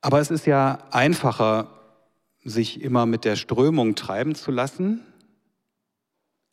Aber 0.02 0.20
es 0.20 0.32
ist 0.32 0.46
ja 0.46 0.80
einfacher, 0.92 1.83
sich 2.44 2.82
immer 2.82 3.06
mit 3.06 3.26
der 3.26 3.36
Strömung 3.36 3.96
treiben 3.96 4.36
zu 4.36 4.52
lassen, 4.52 5.02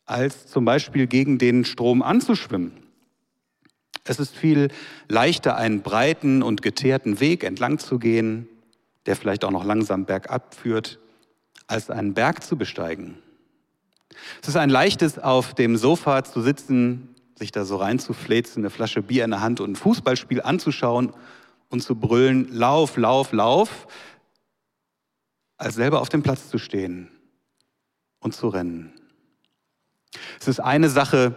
als 0.05 0.47
zum 0.47 0.65
Beispiel 0.65 1.07
gegen 1.07 1.37
den 1.37 1.65
Strom 1.65 2.01
anzuschwimmen. 2.01 2.73
Es 4.03 4.19
ist 4.19 4.35
viel 4.35 4.69
leichter, 5.07 5.55
einen 5.55 5.81
breiten 5.81 6.41
und 6.41 6.61
geteerten 6.61 7.19
Weg 7.19 7.43
entlang 7.43 7.77
zu 7.77 7.99
gehen, 7.99 8.47
der 9.05 9.15
vielleicht 9.15 9.45
auch 9.45 9.51
noch 9.51 9.63
langsam 9.63 10.05
bergab 10.05 10.55
führt, 10.55 10.99
als 11.67 11.89
einen 11.89 12.13
Berg 12.13 12.43
zu 12.43 12.57
besteigen. 12.57 13.17
Es 14.41 14.49
ist 14.49 14.57
ein 14.57 14.69
leichtes, 14.69 15.19
auf 15.19 15.53
dem 15.53 15.77
Sofa 15.77 16.23
zu 16.23 16.41
sitzen, 16.41 17.15
sich 17.35 17.51
da 17.51 17.63
so 17.63 17.77
reinzufläzen, 17.77 18.61
eine 18.61 18.69
Flasche 18.69 19.01
Bier 19.01 19.23
in 19.23 19.31
der 19.31 19.41
Hand 19.41 19.59
und 19.59 19.71
ein 19.71 19.75
Fußballspiel 19.75 20.41
anzuschauen 20.41 21.13
und 21.69 21.81
zu 21.81 21.95
brüllen, 21.95 22.49
lauf, 22.51 22.97
lauf, 22.97 23.31
lauf, 23.31 23.87
als 25.61 25.75
selber 25.75 26.01
auf 26.01 26.09
dem 26.09 26.23
Platz 26.23 26.49
zu 26.49 26.57
stehen 26.57 27.07
und 28.19 28.33
zu 28.33 28.49
rennen. 28.49 28.93
Es 30.39 30.47
ist 30.47 30.59
eine 30.59 30.89
Sache, 30.89 31.35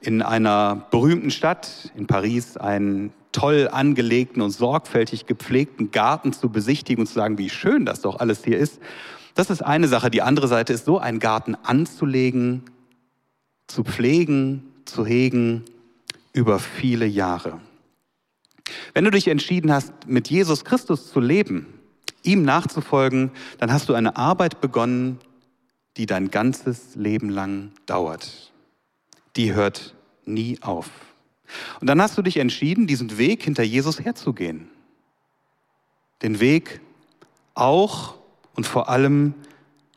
in 0.00 0.22
einer 0.22 0.86
berühmten 0.90 1.30
Stadt, 1.30 1.92
in 1.96 2.06
Paris, 2.06 2.56
einen 2.56 3.12
toll 3.32 3.68
angelegten 3.72 4.42
und 4.42 4.50
sorgfältig 4.50 5.26
gepflegten 5.26 5.90
Garten 5.90 6.32
zu 6.32 6.50
besichtigen 6.50 7.02
und 7.02 7.06
zu 7.06 7.14
sagen, 7.14 7.38
wie 7.38 7.50
schön 7.50 7.86
das 7.86 8.02
doch 8.02 8.20
alles 8.20 8.44
hier 8.44 8.58
ist. 8.58 8.80
Das 9.34 9.48
ist 9.48 9.62
eine 9.62 9.88
Sache. 9.88 10.10
Die 10.10 10.22
andere 10.22 10.48
Seite 10.48 10.72
ist, 10.72 10.84
so 10.84 10.98
einen 10.98 11.18
Garten 11.18 11.54
anzulegen, 11.54 12.64
zu 13.66 13.84
pflegen, 13.84 14.64
zu 14.84 15.06
hegen 15.06 15.64
über 16.32 16.58
viele 16.58 17.06
Jahre. 17.06 17.60
Wenn 18.92 19.04
du 19.04 19.10
dich 19.10 19.28
entschieden 19.28 19.72
hast, 19.72 19.92
mit 20.06 20.28
Jesus 20.28 20.64
Christus 20.64 21.10
zu 21.10 21.20
leben, 21.20 21.66
ihm 22.22 22.42
nachzufolgen, 22.42 23.30
dann 23.58 23.72
hast 23.72 23.88
du 23.88 23.94
eine 23.94 24.16
Arbeit 24.16 24.60
begonnen, 24.60 25.18
die 25.96 26.06
dein 26.06 26.30
ganzes 26.30 26.94
Leben 26.94 27.28
lang 27.28 27.72
dauert. 27.86 28.52
Die 29.36 29.52
hört 29.54 29.94
nie 30.24 30.58
auf. 30.62 30.90
Und 31.80 31.86
dann 31.86 32.00
hast 32.00 32.16
du 32.16 32.22
dich 32.22 32.38
entschieden, 32.38 32.86
diesen 32.86 33.18
Weg 33.18 33.42
hinter 33.42 33.62
Jesus 33.62 34.00
herzugehen. 34.00 34.68
Den 36.22 36.40
Weg 36.40 36.80
auch 37.54 38.14
und 38.54 38.66
vor 38.66 38.88
allem 38.88 39.34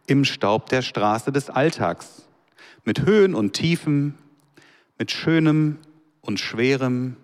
im 0.07 0.25
Staub 0.25 0.69
der 0.69 0.81
Straße 0.81 1.31
des 1.31 1.49
Alltags. 1.49 2.27
Mit 2.83 3.05
Höhen 3.05 3.33
und 3.35 3.53
Tiefen, 3.53 4.17
mit 4.97 5.11
Schönem 5.11 5.79
und 6.21 6.39
Schwerem, 6.39 7.17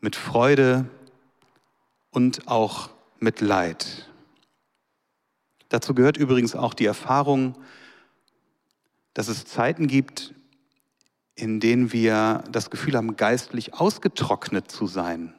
mit 0.00 0.16
Freude 0.16 0.86
und 2.10 2.48
auch 2.48 2.90
mit 3.22 3.40
Leid. 3.40 4.10
Dazu 5.68 5.94
gehört 5.94 6.16
übrigens 6.16 6.54
auch 6.54 6.74
die 6.74 6.84
Erfahrung, 6.84 7.56
dass 9.14 9.28
es 9.28 9.44
Zeiten 9.44 9.86
gibt, 9.86 10.34
in 11.34 11.60
denen 11.60 11.92
wir 11.92 12.44
das 12.50 12.68
Gefühl 12.68 12.96
haben, 12.96 13.16
geistlich 13.16 13.74
ausgetrocknet 13.74 14.70
zu 14.70 14.86
sein, 14.86 15.34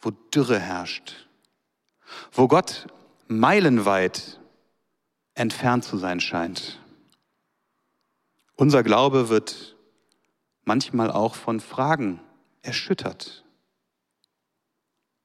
wo 0.00 0.10
Dürre 0.10 0.58
herrscht, 0.58 1.28
wo 2.32 2.48
Gott 2.48 2.88
meilenweit 3.28 4.40
entfernt 5.34 5.84
zu 5.84 5.98
sein 5.98 6.20
scheint. 6.20 6.80
Unser 8.56 8.82
Glaube 8.82 9.28
wird 9.28 9.76
manchmal 10.64 11.10
auch 11.10 11.34
von 11.34 11.60
Fragen 11.60 12.20
erschüttert 12.62 13.44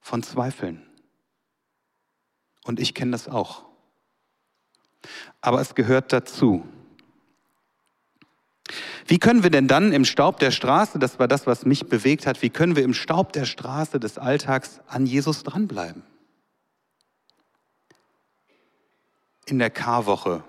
von 0.06 0.22
Zweifeln. 0.22 0.86
Und 2.64 2.80
ich 2.80 2.94
kenne 2.94 3.12
das 3.12 3.28
auch. 3.28 3.66
Aber 5.42 5.60
es 5.60 5.74
gehört 5.74 6.14
dazu. 6.14 6.64
Wie 9.08 9.18
können 9.18 9.42
wir 9.42 9.50
denn 9.50 9.68
dann 9.68 9.94
im 9.94 10.06
Staub 10.06 10.38
der 10.38 10.52
Straße, 10.52 11.00
das 11.00 11.18
war 11.18 11.28
das, 11.28 11.48
was 11.48 11.66
mich 11.66 11.88
bewegt 11.88 12.28
hat, 12.28 12.44
wie 12.44 12.52
können 12.52 12.76
wir 12.76 12.84
im 12.84 12.94
Staub 12.94 13.34
der 13.34 13.46
Straße 13.46 14.00
des 14.00 14.20
Alltags 14.20 14.80
an 14.86 15.08
Jesus 15.08 15.42
dranbleiben? 15.42 16.04
In 19.48 19.58
der 19.58 19.72
Karwoche, 19.72 20.44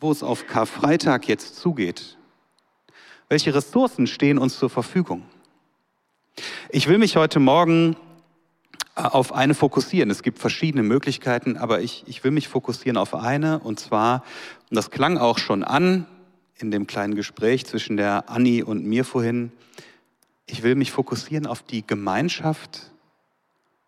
wo 0.00 0.10
es 0.10 0.24
auf 0.24 0.48
Karfreitag 0.48 1.28
jetzt 1.28 1.54
zugeht. 1.54 2.18
Welche 3.28 3.54
Ressourcen 3.54 4.08
stehen 4.08 4.38
uns 4.38 4.58
zur 4.58 4.70
Verfügung? 4.70 5.22
Ich 6.70 6.88
will 6.88 6.98
mich 6.98 7.14
heute 7.14 7.38
Morgen 7.38 7.96
auf 8.94 9.32
eine 9.32 9.54
fokussieren. 9.54 10.10
Es 10.10 10.22
gibt 10.22 10.38
verschiedene 10.38 10.82
Möglichkeiten, 10.82 11.56
aber 11.56 11.80
ich, 11.80 12.04
ich 12.06 12.24
will 12.24 12.30
mich 12.30 12.48
fokussieren 12.48 12.96
auf 12.96 13.14
eine 13.14 13.58
und 13.60 13.80
zwar, 13.80 14.22
und 14.70 14.76
das 14.76 14.90
klang 14.90 15.18
auch 15.18 15.38
schon 15.38 15.64
an, 15.64 16.06
in 16.56 16.70
dem 16.70 16.86
kleinen 16.86 17.14
Gespräch 17.14 17.66
zwischen 17.66 17.96
der 17.96 18.28
Anni 18.28 18.62
und 18.62 18.84
mir 18.84 19.04
vorhin. 19.04 19.50
Ich 20.46 20.62
will 20.62 20.74
mich 20.74 20.92
fokussieren 20.92 21.46
auf 21.46 21.62
die 21.62 21.86
Gemeinschaft 21.86 22.92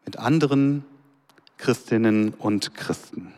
mit 0.05 0.19
anderen 0.19 0.85
Christinnen 1.59 2.35
und 2.35 2.75
Christen. 2.75 3.33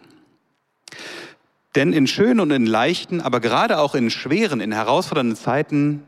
Denn 1.75 1.93
in 1.93 2.07
schönen 2.07 2.41
und 2.41 2.51
in 2.51 2.65
leichten, 2.65 3.21
aber 3.21 3.41
gerade 3.41 3.79
auch 3.79 3.95
in 3.95 4.09
schweren, 4.09 4.61
in 4.61 4.73
herausfordernden 4.73 5.37
Zeiten 5.37 6.05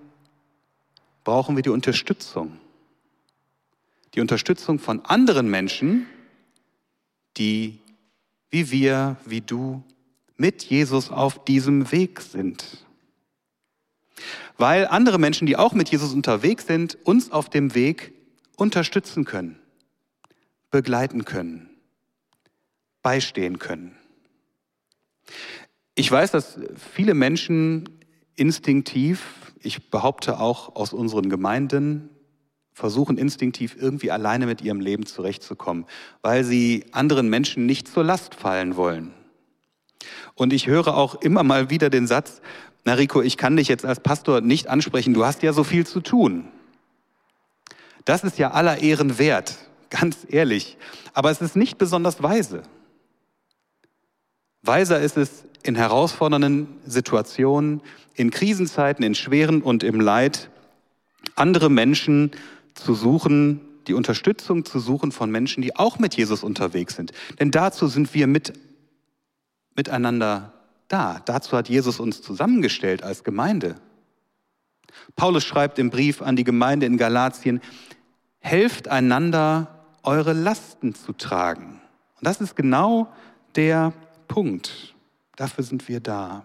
brauchen 1.25 1.57
wir 1.57 1.63
die 1.63 1.69
Unterstützung. 1.69 2.59
Die 4.15 4.21
Unterstützung 4.21 4.79
von 4.79 5.05
anderen 5.05 5.51
Menschen, 5.51 6.07
die 7.37 7.81
wie 8.51 8.71
wir, 8.71 9.17
wie 9.27 9.43
du, 9.43 9.85
mit 10.37 10.65
Jesus 10.65 11.11
auf 11.11 11.45
diesem 11.45 11.93
Weg 11.93 12.21
sind 12.21 12.87
weil 14.59 14.89
andere 14.89 15.19
Menschen, 15.19 15.47
die 15.47 15.57
auch 15.57 15.73
mit 15.73 15.89
Jesus 15.89 16.13
unterwegs 16.13 16.67
sind, 16.67 16.99
uns 17.05 17.31
auf 17.31 17.49
dem 17.49 17.75
Weg 17.75 18.13
unterstützen 18.57 19.25
können, 19.25 19.59
begleiten 20.71 21.25
können, 21.25 21.71
beistehen 23.03 23.61
können. 23.61 23.97
Ich 25.95 26.11
weiß, 26.11 26.33
dass 26.33 26.59
viele 26.95 27.15
Menschen 27.15 27.89
instinktiv, 28.35 29.53
ich 29.61 29.91
behaupte 29.91 30.39
auch 30.41 30.75
aus 30.77 30.93
unseren 30.93 31.29
Gemeinden, 31.31 32.11
versuchen 32.79 33.19
instinktiv 33.19 33.77
irgendwie 33.77 34.13
alleine 34.13 34.47
mit 34.47 34.61
ihrem 34.61 34.81
Leben 34.81 35.05
zurechtzukommen, 35.05 35.85
weil 36.23 36.45
sie 36.45 36.85
anderen 36.93 37.29
Menschen 37.29 37.67
nicht 37.67 37.89
zur 37.89 38.05
Last 38.05 38.37
fallen 38.37 38.77
wollen. 38.77 39.13
Und 40.37 40.53
ich 40.53 40.69
höre 40.69 40.97
auch 40.97 41.17
immer 41.17 41.43
mal 41.43 41.71
wieder 41.71 41.91
den 41.91 42.07
Satz, 42.07 42.41
na 42.85 42.95
Rico, 42.95 43.21
ich 43.21 43.37
kann 43.37 43.57
dich 43.57 43.67
jetzt 43.67 43.85
als 43.85 43.99
Pastor 43.99 44.43
nicht 44.43 44.69
ansprechen, 44.69 45.13
du 45.13 45.25
hast 45.25 45.43
ja 45.43 45.53
so 45.53 45.65
viel 45.65 45.89
zu 45.89 46.01
tun. 46.01 46.47
Das 48.05 48.23
ist 48.23 48.39
ja 48.39 48.53
aller 48.53 48.81
Ehren 48.81 49.19
wert, 49.19 49.57
ganz 49.91 50.19
ehrlich. 50.29 50.79
Aber 51.15 51.33
es 51.33 51.41
ist 51.41 51.57
nicht 51.57 51.79
besonders 51.79 52.23
weise. 52.23 52.63
Weiser 54.63 55.01
ist 55.01 55.17
es 55.17 55.45
in 55.65 55.75
herausfordernden 55.75 56.69
Situationen, 56.87 57.83
in 58.15 58.31
Krisenzeiten, 58.31 59.05
in 59.05 59.17
schweren 59.17 59.63
und 59.63 59.83
im 59.83 60.01
Leid, 60.01 60.49
andere 61.35 61.71
Menschen 61.71 62.31
zu 62.79 62.95
suchen, 62.95 63.61
die 63.87 63.95
Unterstützung 63.95 64.65
zu 64.65 64.79
suchen 64.79 65.13
von 65.13 65.31
Menschen, 65.31 65.63
die 65.63 65.77
auch 65.77 65.99
mit 65.99 66.17
Jesus 66.17 66.43
unterwegs 66.43 66.97
sind. 66.97 67.13
Denn 67.41 67.51
dazu 67.51 67.87
sind 67.87 68.13
wir 68.15 68.27
mit, 68.27 68.53
miteinander 69.75 70.53
da. 70.89 71.21
Dazu 71.25 71.57
hat 71.57 71.69
Jesus 71.69 72.01
uns 72.01 72.23
zusammengestellt 72.23 73.03
als 73.03 73.25
Gemeinde. 73.25 73.77
Paulus 75.17 75.45
schreibt 75.45 75.79
im 75.79 75.91
Brief 75.91 76.23
an 76.23 76.37
die 76.37 76.45
Gemeinde 76.45 76.87
in 76.87 76.97
Galatien, 76.97 77.61
helft 78.41 78.89
einander, 78.89 79.85
eure 80.03 80.33
Lasten 80.33 80.95
zu 80.95 81.13
tragen. 81.13 81.81
Und 82.17 82.27
das 82.27 82.41
ist 82.41 82.57
genau 82.57 83.13
der 83.57 83.93
Punkt. 84.27 84.95
Dafür 85.37 85.65
sind 85.65 85.89
wir 85.89 86.01
da. 86.01 86.45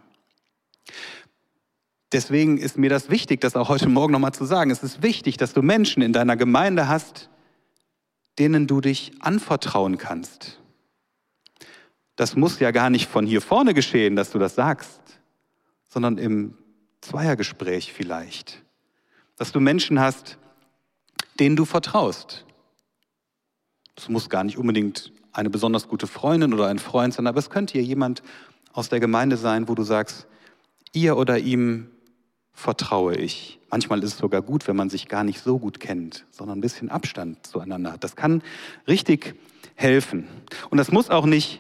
Deswegen 2.13 2.57
ist 2.57 2.77
mir 2.77 2.89
das 2.89 3.09
wichtig, 3.09 3.41
das 3.41 3.55
auch 3.55 3.69
heute 3.69 3.89
Morgen 3.89 4.13
nochmal 4.13 4.33
zu 4.33 4.45
sagen. 4.45 4.71
Es 4.71 4.83
ist 4.83 5.01
wichtig, 5.03 5.37
dass 5.37 5.53
du 5.53 5.61
Menschen 5.61 6.01
in 6.03 6.13
deiner 6.13 6.37
Gemeinde 6.37 6.87
hast, 6.87 7.29
denen 8.39 8.67
du 8.67 8.81
dich 8.81 9.11
anvertrauen 9.19 9.97
kannst, 9.97 10.59
das 12.15 12.35
muss 12.35 12.59
ja 12.59 12.71
gar 12.71 12.89
nicht 12.89 13.07
von 13.07 13.25
hier 13.25 13.41
vorne 13.41 13.73
geschehen, 13.73 14.15
dass 14.15 14.31
du 14.31 14.39
das 14.39 14.55
sagst, 14.55 15.01
sondern 15.89 16.17
im 16.17 16.57
Zweiergespräch 17.01 17.91
vielleicht. 17.91 18.63
Dass 19.35 19.51
du 19.51 19.59
Menschen 19.59 19.99
hast, 19.99 20.37
denen 21.39 21.55
du 21.55 21.65
vertraust. 21.65 22.45
Es 23.95 24.09
muss 24.09 24.29
gar 24.29 24.43
nicht 24.43 24.57
unbedingt 24.57 25.11
eine 25.31 25.49
besonders 25.49 25.87
gute 25.87 26.05
Freundin 26.05 26.53
oder 26.53 26.67
ein 26.67 26.79
Freund 26.79 27.13
sein, 27.13 27.25
aber 27.25 27.39
es 27.39 27.49
könnte 27.49 27.73
hier 27.73 27.83
jemand 27.83 28.21
aus 28.71 28.89
der 28.89 28.99
Gemeinde 28.99 29.37
sein, 29.37 29.67
wo 29.67 29.73
du 29.73 29.83
sagst, 29.83 30.27
ihr 30.93 31.17
oder 31.17 31.39
ihm 31.39 31.89
vertraue 32.53 33.15
ich. 33.15 33.59
Manchmal 33.69 34.03
ist 34.03 34.13
es 34.13 34.17
sogar 34.17 34.41
gut, 34.41 34.67
wenn 34.67 34.75
man 34.75 34.89
sich 34.89 35.07
gar 35.07 35.23
nicht 35.23 35.41
so 35.41 35.59
gut 35.59 35.79
kennt, 35.79 36.25
sondern 36.31 36.59
ein 36.59 36.61
bisschen 36.61 36.89
Abstand 36.89 37.45
zueinander 37.45 37.93
hat. 37.93 38.03
Das 38.03 38.15
kann 38.15 38.43
richtig 38.87 39.35
helfen. 39.75 40.27
Und 40.69 40.77
das 40.77 40.91
muss 40.91 41.09
auch 41.09 41.25
nicht 41.25 41.59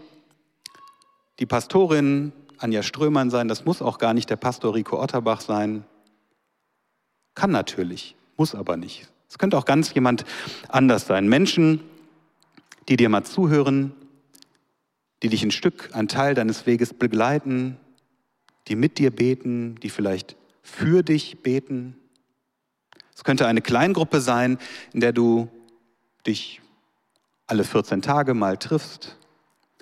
die 1.39 1.45
Pastorin 1.45 2.31
Anja 2.59 2.83
Strömann 2.83 3.29
sein, 3.29 3.49
das 3.49 3.65
muss 3.65 3.81
auch 3.81 3.97
gar 3.97 4.13
nicht 4.13 4.29
der 4.29 4.37
Pastor 4.37 4.73
Rico 4.73 5.01
Otterbach 5.01 5.41
sein. 5.41 5.83
Kann 7.35 7.51
natürlich, 7.51 8.15
muss 8.37 8.55
aber 8.55 8.77
nicht. 8.77 9.09
Es 9.27 9.37
könnte 9.37 9.57
auch 9.57 9.65
ganz 9.65 9.93
jemand 9.93 10.23
anders 10.69 11.07
sein. 11.07 11.27
Menschen, 11.27 11.81
die 12.87 12.95
dir 12.95 13.09
mal 13.09 13.23
zuhören, 13.23 13.91
die 15.23 15.29
dich 15.29 15.43
ein 15.43 15.51
Stück, 15.51 15.89
ein 15.93 16.07
Teil 16.07 16.35
deines 16.35 16.65
Weges 16.65 16.93
begleiten, 16.93 17.77
die 18.67 18.75
mit 18.75 18.97
dir 18.97 19.11
beten, 19.11 19.75
die 19.81 19.89
vielleicht 19.89 20.37
für 20.63 21.03
dich 21.03 21.43
beten. 21.43 21.95
Es 23.15 23.23
könnte 23.23 23.45
eine 23.45 23.61
Kleingruppe 23.61 24.21
sein, 24.21 24.57
in 24.93 25.01
der 25.01 25.13
du 25.13 25.49
dich 26.25 26.61
alle 27.45 27.63
14 27.63 28.01
Tage 28.01 28.33
mal 28.33 28.57
triffst, 28.57 29.17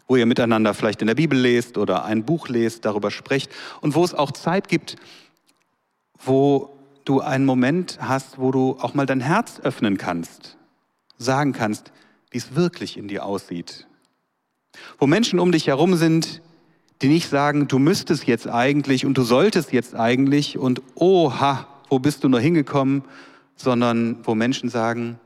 wo 0.08 0.16
ihr 0.18 0.26
miteinander 0.26 0.74
vielleicht 0.74 1.02
in 1.02 1.08
der 1.08 1.16
Bibel 1.16 1.40
lest 1.40 1.78
oder 1.78 2.04
ein 2.04 2.26
Buch 2.26 2.50
lest, 2.50 2.84
darüber 2.84 3.12
sprecht 3.12 3.52
und 3.80 3.96
wo 3.96 4.04
es 4.04 4.14
auch 4.14 4.32
Zeit 4.32 4.68
gibt, 4.68 4.98
wo 6.18 6.76
du 7.06 7.22
einen 7.22 7.46
Moment 7.46 8.00
hast, 8.02 8.40
wo 8.40 8.52
du 8.52 8.78
auch 8.80 8.94
mal 8.94 9.06
dein 9.06 9.22
Herz 9.22 9.60
öffnen 9.62 9.98
kannst, 9.98 10.58
sagen 11.18 11.54
kannst, 11.54 11.92
wie 12.32 12.40
es 12.40 12.56
wirklich 12.56 12.98
in 12.98 13.08
dir 13.08 13.26
aussieht. 13.26 13.88
Wo 14.98 15.08
Menschen 15.08 15.40
um 15.40 15.52
dich 15.52 15.68
herum 15.68 15.96
sind, 15.96 16.42
die 17.02 17.08
nicht 17.08 17.30
sagen, 17.30 17.68
du 17.68 17.80
müsstest 17.80 18.28
jetzt 18.28 18.48
eigentlich 18.48 19.06
und 19.06 19.18
du 19.18 19.24
solltest 19.24 19.74
jetzt 19.74 19.96
eigentlich 19.96 20.58
und 20.58 20.82
oha, 20.96 21.68
wo 21.90 22.00
bist 22.00 22.24
du 22.24 22.30
nur 22.30 22.40
hingekommen, 22.40 23.04
sondern 23.56 24.26
wo 24.26 24.36
Menschen 24.36 24.70
sagen, 24.70 25.20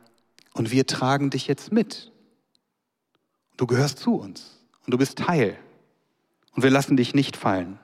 und 0.54 0.72
wir 0.72 0.88
tragen 0.88 1.30
dich 1.30 1.48
jetzt 1.48 1.72
mit. 1.72 2.12
Du 3.58 3.68
gehörst 3.68 4.00
zu 4.00 4.16
uns 4.16 4.60
und 4.86 4.94
du 4.94 4.98
bist 4.98 5.18
Teil. 5.18 5.58
Und 6.56 6.64
wir 6.64 6.70
lassen 6.70 6.96
dich 6.96 7.14
nicht 7.14 7.36
fallen. 7.36 7.80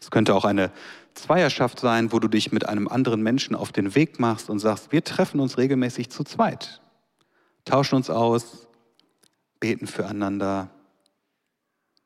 Es 0.00 0.10
könnte 0.10 0.34
auch 0.34 0.46
eine 0.46 0.72
Zweierschaft 1.14 1.78
sein, 1.78 2.10
wo 2.12 2.18
du 2.18 2.28
dich 2.28 2.52
mit 2.52 2.66
einem 2.66 2.88
anderen 2.88 3.22
Menschen 3.22 3.54
auf 3.54 3.70
den 3.70 3.94
Weg 3.94 4.18
machst 4.18 4.48
und 4.48 4.58
sagst, 4.58 4.92
wir 4.92 5.04
treffen 5.04 5.40
uns 5.40 5.58
regelmäßig 5.58 6.10
zu 6.10 6.24
zweit, 6.24 6.80
tauschen 7.66 7.96
uns 7.96 8.08
aus, 8.08 8.66
beten 9.60 9.86
füreinander. 9.86 10.70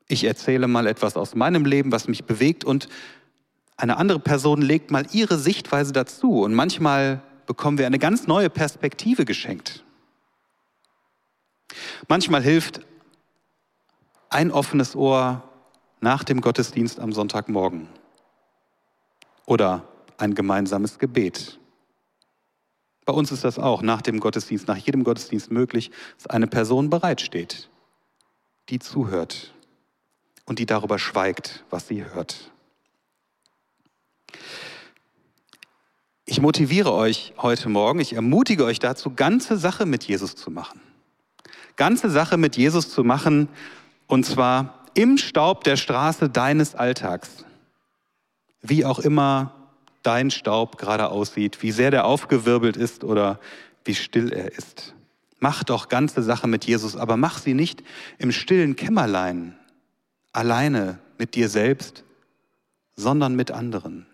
Ich 0.08 0.24
erzähle 0.24 0.68
mal 0.68 0.86
etwas 0.86 1.16
aus 1.16 1.34
meinem 1.34 1.64
Leben, 1.64 1.90
was 1.92 2.08
mich 2.08 2.24
bewegt 2.24 2.64
und 2.64 2.88
eine 3.76 3.98
andere 3.98 4.18
Person 4.18 4.62
legt 4.62 4.90
mal 4.90 5.06
ihre 5.12 5.38
Sichtweise 5.38 5.92
dazu 5.92 6.42
und 6.42 6.54
manchmal 6.54 7.22
bekommen 7.46 7.78
wir 7.78 7.86
eine 7.86 7.98
ganz 7.98 8.26
neue 8.26 8.48
Perspektive 8.48 9.24
geschenkt. 9.24 9.84
Manchmal 12.08 12.42
hilft 12.42 12.80
ein 14.30 14.50
offenes 14.50 14.96
Ohr 14.96 15.42
nach 16.00 16.24
dem 16.24 16.40
Gottesdienst 16.40 17.00
am 17.00 17.12
Sonntagmorgen 17.12 17.88
oder 19.44 19.86
ein 20.18 20.34
gemeinsames 20.34 20.98
Gebet. 20.98 21.58
Bei 23.04 23.12
uns 23.12 23.30
ist 23.30 23.44
das 23.44 23.58
auch 23.58 23.82
nach 23.82 24.02
dem 24.02 24.20
Gottesdienst, 24.20 24.66
nach 24.66 24.76
jedem 24.76 25.04
Gottesdienst 25.04 25.50
möglich, 25.50 25.90
dass 26.16 26.26
eine 26.26 26.46
Person 26.46 26.90
bereitsteht, 26.90 27.68
die 28.68 28.78
zuhört 28.78 29.52
und 30.46 30.58
die 30.58 30.66
darüber 30.66 30.98
schweigt, 30.98 31.64
was 31.70 31.88
sie 31.88 32.04
hört. 32.04 32.50
Ich 36.24 36.40
motiviere 36.40 36.92
euch 36.92 37.34
heute 37.36 37.68
Morgen, 37.68 38.00
ich 38.00 38.14
ermutige 38.14 38.64
euch 38.64 38.78
dazu, 38.78 39.14
ganze 39.14 39.58
Sache 39.58 39.86
mit 39.86 40.04
Jesus 40.04 40.34
zu 40.34 40.50
machen 40.50 40.80
ganze 41.76 42.10
Sache 42.10 42.36
mit 42.36 42.56
Jesus 42.56 42.90
zu 42.90 43.04
machen, 43.04 43.48
und 44.06 44.24
zwar 44.24 44.86
im 44.94 45.18
Staub 45.18 45.64
der 45.64 45.76
Straße 45.76 46.28
deines 46.28 46.74
Alltags. 46.74 47.44
Wie 48.62 48.84
auch 48.84 48.98
immer 48.98 49.52
dein 50.02 50.30
Staub 50.30 50.78
gerade 50.78 51.10
aussieht, 51.10 51.62
wie 51.62 51.70
sehr 51.70 51.90
der 51.90 52.06
aufgewirbelt 52.06 52.76
ist 52.76 53.04
oder 53.04 53.38
wie 53.84 53.94
still 53.94 54.32
er 54.32 54.52
ist. 54.56 54.94
Mach 55.38 55.64
doch 55.64 55.88
ganze 55.88 56.22
Sache 56.22 56.46
mit 56.46 56.64
Jesus, 56.64 56.96
aber 56.96 57.16
mach 57.16 57.38
sie 57.38 57.54
nicht 57.54 57.82
im 58.18 58.32
stillen 58.32 58.74
Kämmerlein, 58.74 59.54
alleine 60.36 60.98
mit 61.18 61.34
dir 61.34 61.48
selbst, 61.48 62.04
sondern 62.94 63.34
mit 63.34 63.50
anderen. 63.50 64.06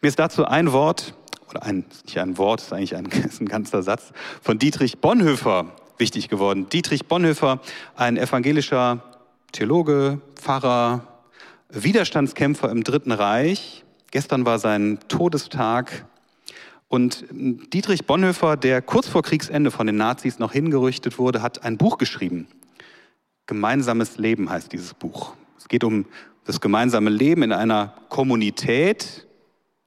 Mir 0.00 0.08
ist 0.08 0.18
dazu 0.18 0.44
ein 0.44 0.72
Wort, 0.72 1.14
oder 1.48 1.62
ein, 1.62 1.84
nicht 2.04 2.18
ein 2.18 2.38
Wort, 2.38 2.60
ist 2.60 2.72
eigentlich 2.72 2.94
ein, 2.94 3.06
ist 3.28 3.40
ein 3.40 3.46
ganzer 3.46 3.82
Satz, 3.82 4.12
von 4.42 4.58
Dietrich 4.58 4.98
Bonhoeffer 4.98 5.72
wichtig 5.98 6.28
geworden. 6.28 6.68
Dietrich 6.68 7.06
Bonhoeffer, 7.06 7.60
ein 7.94 8.16
evangelischer 8.16 9.02
Theologe, 9.52 10.20
Pfarrer, 10.34 11.06
Widerstandskämpfer 11.70 12.70
im 12.70 12.84
Dritten 12.84 13.12
Reich. 13.12 13.84
Gestern 14.10 14.44
war 14.44 14.58
sein 14.58 14.98
Todestag. 15.08 16.04
Und 16.88 17.24
Dietrich 17.30 18.06
Bonhoeffer, 18.06 18.56
der 18.56 18.82
kurz 18.82 19.08
vor 19.08 19.22
Kriegsende 19.22 19.70
von 19.70 19.86
den 19.86 19.96
Nazis 19.96 20.38
noch 20.38 20.52
hingerichtet 20.52 21.18
wurde, 21.18 21.42
hat 21.42 21.64
ein 21.64 21.78
Buch 21.78 21.98
geschrieben. 21.98 22.46
Gemeinsames 23.46 24.18
Leben 24.18 24.50
heißt 24.50 24.72
dieses 24.72 24.94
Buch. 24.94 25.34
Es 25.58 25.68
geht 25.68 25.84
um 25.84 26.06
das 26.44 26.60
gemeinsame 26.60 27.10
Leben 27.10 27.42
in 27.42 27.52
einer 27.52 27.94
Kommunität 28.08 29.26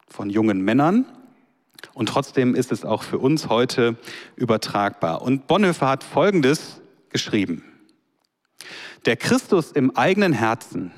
von 0.08 0.30
jungen 0.30 0.62
Männern. 0.62 1.06
Und 1.94 2.10
trotzdem 2.10 2.56
ist 2.56 2.72
es 2.72 2.86
auch 2.86 3.04
für 3.04 3.18
uns 3.18 3.48
heute 3.50 3.98
übertragbar. 4.36 5.22
Und 5.22 5.48
Bonhoeffer 5.48 5.88
hat 5.88 6.04
Folgendes 6.04 6.82
geschrieben. 7.10 7.64
Der 9.06 9.16
Christus 9.16 9.72
im 9.72 9.96
eigenen 9.96 10.34
Herzen 10.34 10.92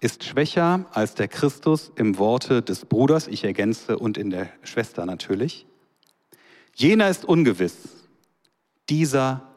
ist 0.00 0.24
schwächer 0.24 0.86
als 0.92 1.14
der 1.14 1.26
Christus 1.26 1.90
im 1.96 2.18
Worte 2.18 2.62
des 2.62 2.84
Bruders, 2.84 3.26
ich 3.26 3.42
ergänze, 3.42 3.98
und 3.98 4.16
in 4.16 4.30
der 4.30 4.48
Schwester 4.62 5.06
natürlich. 5.06 5.66
Jener 6.74 7.08
ist 7.08 7.24
ungewiss, 7.24 8.06
dieser 8.88 9.56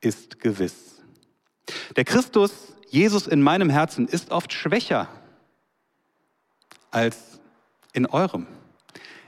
ist 0.00 0.40
gewiss. 0.40 0.95
Der 1.96 2.04
Christus, 2.04 2.74
Jesus 2.88 3.26
in 3.26 3.42
meinem 3.42 3.70
Herzen, 3.70 4.08
ist 4.08 4.30
oft 4.30 4.52
schwächer 4.52 5.08
als 6.90 7.40
in 7.92 8.06
eurem. 8.06 8.46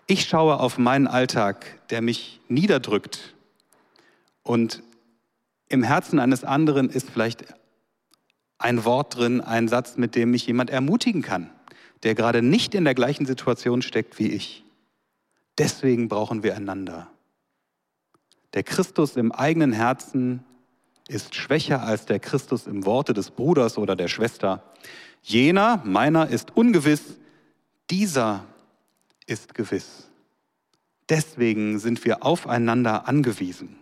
Ich 0.07 0.25
schaue 0.25 0.61
auf 0.61 0.79
meinen 0.79 1.07
Alltag, 1.07 1.87
der 1.91 2.01
mich 2.03 2.41
niederdrückt 2.49 3.35
und 4.43 4.83
im 5.69 5.83
Herzen 5.83 6.19
eines 6.19 6.45
anderen 6.45 6.89
ist 6.89 7.11
vielleicht 7.11 7.45
ein 8.59 8.85
Wort 8.85 9.17
drin, 9.17 9.41
ein 9.41 9.69
Satz, 9.69 9.97
mit 9.97 10.15
dem 10.15 10.31
mich 10.31 10.47
jemand 10.47 10.71
ermutigen 10.71 11.23
kann, 11.23 11.51
der 12.03 12.15
gerade 12.15 12.43
nicht 12.43 12.75
in 12.75 12.85
der 12.85 12.95
gleichen 12.95 13.27
Situation 13.27 13.83
steckt 13.83 14.19
wie 14.19 14.29
ich. 14.29 14.65
Deswegen 15.59 16.09
brauchen 16.09 16.43
wir 16.43 16.57
einander. 16.57 17.09
Der 18.55 18.63
Christus 18.63 19.17
im 19.17 19.31
eigenen 19.31 19.73
Herzen 19.73 20.45
ist 21.09 21.35
schwächer 21.35 21.83
als 21.83 22.07
der 22.07 22.21
Christus 22.21 22.67
im 22.67 22.85
Worte 22.85 23.15
des 23.15 23.31
Bruders 23.31 23.79
oder 23.79 23.97
der 23.97 24.09
Schwester. 24.09 24.63
Jener, 25.23 25.83
meiner, 25.85 26.29
ist 26.29 26.57
ungewiss, 26.57 27.17
dieser 27.91 28.45
ist 29.27 29.55
gewiss. 29.55 30.09
Deswegen 31.09 31.79
sind 31.79 32.05
wir 32.05 32.25
aufeinander 32.25 33.09
angewiesen. 33.09 33.77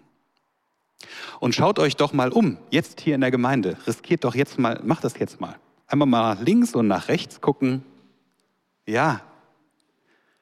Und 1.40 1.54
schaut 1.54 1.78
euch 1.78 1.96
doch 1.96 2.12
mal 2.12 2.32
um, 2.32 2.56
jetzt 2.70 3.00
hier 3.00 3.16
in 3.16 3.20
der 3.20 3.30
Gemeinde. 3.30 3.76
Riskiert 3.86 4.24
doch 4.24 4.34
jetzt 4.34 4.58
mal, 4.58 4.80
macht 4.84 5.04
das 5.04 5.18
jetzt 5.18 5.40
mal. 5.40 5.56
Einmal 5.88 6.08
mal 6.08 6.38
links 6.40 6.74
und 6.74 6.86
nach 6.86 7.08
rechts 7.08 7.40
gucken. 7.40 7.84
Ja, 8.86 9.20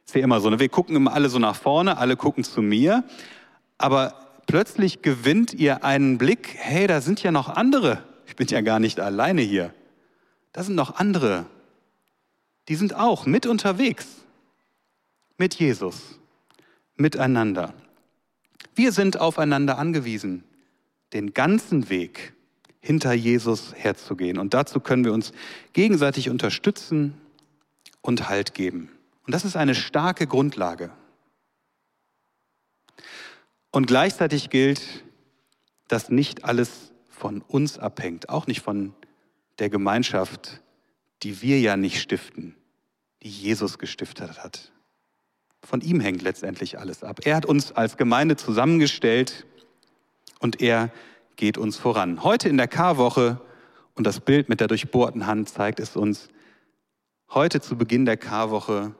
ist 0.04 0.14
ja 0.14 0.22
immer 0.22 0.40
so. 0.40 0.50
Ne? 0.50 0.58
Wir 0.58 0.68
gucken 0.68 0.96
immer 0.96 1.12
alle 1.12 1.28
so 1.28 1.38
nach 1.38 1.56
vorne, 1.56 1.96
alle 1.96 2.16
gucken 2.16 2.44
zu 2.44 2.62
mir. 2.62 3.04
Aber 3.78 4.23
plötzlich 4.54 5.02
gewinnt 5.02 5.52
ihr 5.52 5.82
einen 5.82 6.16
Blick, 6.16 6.54
hey, 6.56 6.86
da 6.86 7.00
sind 7.00 7.20
ja 7.20 7.32
noch 7.32 7.48
andere. 7.48 8.04
Ich 8.28 8.36
bin 8.36 8.46
ja 8.46 8.60
gar 8.60 8.78
nicht 8.78 9.00
alleine 9.00 9.42
hier. 9.42 9.74
Da 10.52 10.62
sind 10.62 10.76
noch 10.76 10.94
andere. 10.94 11.46
Die 12.68 12.76
sind 12.76 12.94
auch 12.94 13.26
mit 13.26 13.46
unterwegs. 13.46 14.06
Mit 15.38 15.56
Jesus. 15.56 16.20
Miteinander. 16.94 17.74
Wir 18.76 18.92
sind 18.92 19.18
aufeinander 19.18 19.76
angewiesen, 19.76 20.44
den 21.14 21.34
ganzen 21.34 21.90
Weg 21.90 22.32
hinter 22.78 23.12
Jesus 23.12 23.74
herzugehen. 23.74 24.38
Und 24.38 24.54
dazu 24.54 24.78
können 24.78 25.04
wir 25.04 25.12
uns 25.12 25.32
gegenseitig 25.72 26.30
unterstützen 26.30 27.20
und 28.02 28.28
Halt 28.28 28.54
geben. 28.54 28.88
Und 29.26 29.34
das 29.34 29.44
ist 29.44 29.56
eine 29.56 29.74
starke 29.74 30.28
Grundlage. 30.28 30.92
Und 33.74 33.86
gleichzeitig 33.86 34.50
gilt, 34.50 35.02
dass 35.88 36.08
nicht 36.08 36.44
alles 36.44 36.92
von 37.08 37.42
uns 37.42 37.76
abhängt, 37.76 38.28
auch 38.28 38.46
nicht 38.46 38.60
von 38.60 38.94
der 39.58 39.68
Gemeinschaft, 39.68 40.62
die 41.24 41.42
wir 41.42 41.58
ja 41.58 41.76
nicht 41.76 42.00
stiften, 42.00 42.54
die 43.24 43.28
Jesus 43.28 43.80
gestiftet 43.80 44.44
hat. 44.44 44.70
Von 45.64 45.80
ihm 45.80 45.98
hängt 45.98 46.22
letztendlich 46.22 46.78
alles 46.78 47.02
ab. 47.02 47.22
Er 47.24 47.34
hat 47.34 47.46
uns 47.46 47.72
als 47.72 47.96
Gemeinde 47.96 48.36
zusammengestellt 48.36 49.44
und 50.38 50.60
er 50.60 50.92
geht 51.34 51.58
uns 51.58 51.76
voran. 51.76 52.22
Heute 52.22 52.48
in 52.48 52.58
der 52.58 52.68
Karwoche 52.68 53.40
und 53.96 54.06
das 54.06 54.20
Bild 54.20 54.48
mit 54.48 54.60
der 54.60 54.68
durchbohrten 54.68 55.26
Hand 55.26 55.48
zeigt 55.48 55.80
es 55.80 55.96
uns. 55.96 56.28
Heute 57.28 57.60
zu 57.60 57.76
Beginn 57.76 58.04
der 58.04 58.18
Karwoche 58.18 58.94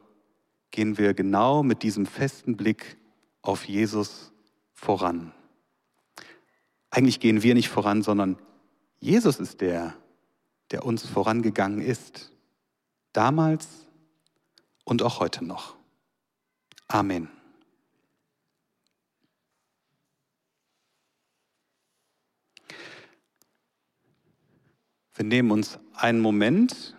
gehen 0.73 0.99
wir 0.99 1.15
genau 1.15 1.63
mit 1.63 1.85
diesem 1.85 2.07
festen 2.07 2.57
Blick 2.57 2.97
auf 3.41 3.69
Jesus 3.69 4.33
voran. 4.75 5.33
Eigentlich 6.91 7.21
gehen 7.21 7.43
wir 7.43 7.55
nicht 7.55 7.69
voran, 7.69 8.03
sondern 8.03 8.37
Jesus 9.01 9.41
ist 9.41 9.61
der, 9.61 9.95
der 10.71 10.85
uns 10.85 11.07
vorangegangen 11.07 11.81
ist. 11.81 12.31
Damals 13.13 13.69
und 14.85 15.03
auch 15.03 15.21
heute 15.21 15.45
noch. 15.45 15.77
Amen. 16.89 17.29
Wir 25.15 25.25
nehmen 25.25 25.53
uns 25.53 25.79
einen 25.95 26.21
Moment, 26.21 26.97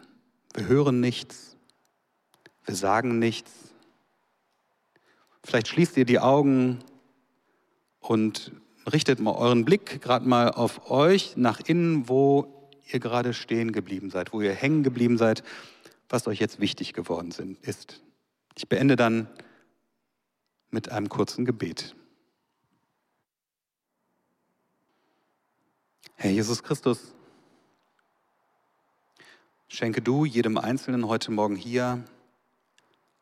wir 0.53 0.67
hören 0.67 1.01
nichts, 1.01 1.57
wir 2.63 2.75
sagen 2.75 3.19
nichts. 3.19 3.51
Vielleicht 5.43 5.67
schließt 5.67 5.97
ihr 5.97 6.05
die 6.05 6.19
Augen 6.19 6.79
und 8.09 8.51
richtet 8.91 9.19
mal 9.19 9.33
euren 9.35 9.65
Blick 9.65 10.01
gerade 10.01 10.27
mal 10.27 10.51
auf 10.51 10.89
euch 10.89 11.35
nach 11.37 11.59
innen, 11.59 12.07
wo 12.07 12.69
ihr 12.91 12.99
gerade 12.99 13.33
stehen 13.33 13.71
geblieben 13.71 14.09
seid, 14.09 14.31
wo 14.31 14.41
ihr 14.41 14.53
hängen 14.53 14.83
geblieben 14.83 15.17
seid, 15.17 15.43
was 16.07 16.27
euch 16.27 16.39
jetzt 16.39 16.59
wichtig 16.59 16.93
geworden 16.93 17.31
sind, 17.31 17.57
ist. 17.65 18.01
Ich 18.55 18.69
beende 18.69 18.95
dann 18.95 19.27
mit 20.69 20.89
einem 20.89 21.09
kurzen 21.09 21.45
Gebet. 21.45 21.95
Herr 26.15 26.31
Jesus 26.31 26.63
Christus, 26.63 27.13
schenke 29.67 30.01
du 30.01 30.25
jedem 30.25 30.57
Einzelnen 30.57 31.07
heute 31.07 31.31
Morgen 31.31 31.55
hier 31.55 32.03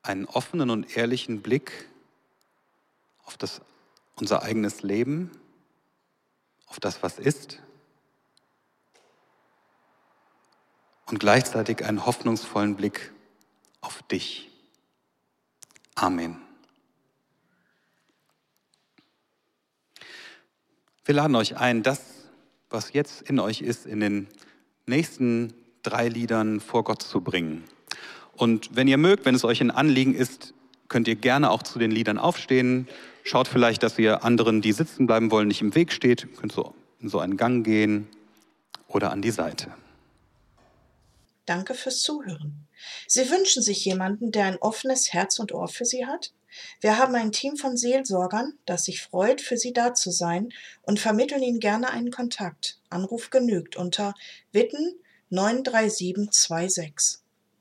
einen 0.03 0.25
offenen 0.25 0.69
und 0.69 0.97
ehrlichen 0.97 1.41
Blick 1.41 1.87
auf 3.23 3.37
das, 3.37 3.61
unser 4.15 4.43
eigenes 4.43 4.83
Leben, 4.83 5.31
auf 6.67 6.79
das, 6.79 7.03
was 7.03 7.19
ist, 7.19 7.61
und 11.05 11.19
gleichzeitig 11.19 11.85
einen 11.85 12.05
hoffnungsvollen 12.05 12.75
Blick 12.75 13.11
auf 13.81 14.01
dich. 14.03 14.49
Amen. 15.95 16.41
Wir 21.05 21.15
laden 21.15 21.35
euch 21.35 21.57
ein, 21.57 21.83
das, 21.83 22.01
was 22.69 22.93
jetzt 22.93 23.21
in 23.23 23.39
euch 23.39 23.61
ist, 23.61 23.85
in 23.85 23.99
den 23.99 24.27
nächsten 24.85 25.53
drei 25.83 26.07
Liedern 26.07 26.61
vor 26.61 26.83
Gott 26.83 27.01
zu 27.03 27.21
bringen. 27.21 27.65
Und 28.31 28.75
wenn 28.75 28.87
ihr 28.87 28.97
mögt, 28.97 29.25
wenn 29.25 29.35
es 29.35 29.43
euch 29.43 29.61
ein 29.61 29.69
Anliegen 29.69 30.15
ist, 30.15 30.53
könnt 30.93 31.07
ihr 31.07 31.15
gerne 31.15 31.49
auch 31.49 31.63
zu 31.63 31.79
den 31.79 31.89
Liedern 31.89 32.19
aufstehen. 32.19 32.87
Schaut 33.23 33.47
vielleicht, 33.47 33.81
dass 33.81 33.97
ihr 33.97 34.23
anderen, 34.23 34.61
die 34.61 34.73
sitzen 34.73 35.07
bleiben 35.07 35.31
wollen, 35.31 35.47
nicht 35.47 35.61
im 35.61 35.73
Weg 35.73 35.91
steht. 35.91 36.21
Ihr 36.21 36.37
könnt 36.39 36.51
so 36.51 36.75
in 37.01 37.09
so 37.09 37.17
einen 37.17 37.35
Gang 37.35 37.65
gehen 37.65 38.07
oder 38.87 39.09
an 39.11 39.23
die 39.23 39.31
Seite. 39.31 39.73
Danke 41.47 41.73
fürs 41.73 42.01
Zuhören. 42.01 42.67
Sie 43.07 43.27
wünschen 43.31 43.63
sich 43.63 43.83
jemanden, 43.83 44.31
der 44.31 44.45
ein 44.45 44.57
offenes 44.57 45.11
Herz 45.13 45.39
und 45.39 45.51
Ohr 45.51 45.67
für 45.67 45.85
Sie 45.85 46.05
hat? 46.05 46.31
Wir 46.79 46.99
haben 46.99 47.15
ein 47.15 47.31
Team 47.31 47.57
von 47.57 47.75
Seelsorgern, 47.75 48.53
das 48.67 48.85
sich 48.85 49.01
freut, 49.01 49.41
für 49.41 49.57
Sie 49.57 49.73
da 49.73 49.95
zu 49.95 50.11
sein 50.11 50.53
und 50.83 50.99
vermitteln 50.99 51.41
Ihnen 51.41 51.59
gerne 51.59 51.89
einen 51.89 52.11
Kontakt. 52.11 52.77
Anruf 52.91 53.31
genügt 53.31 53.77
unter 53.77 54.13
Witten 54.51 54.93
93726. 55.31 57.22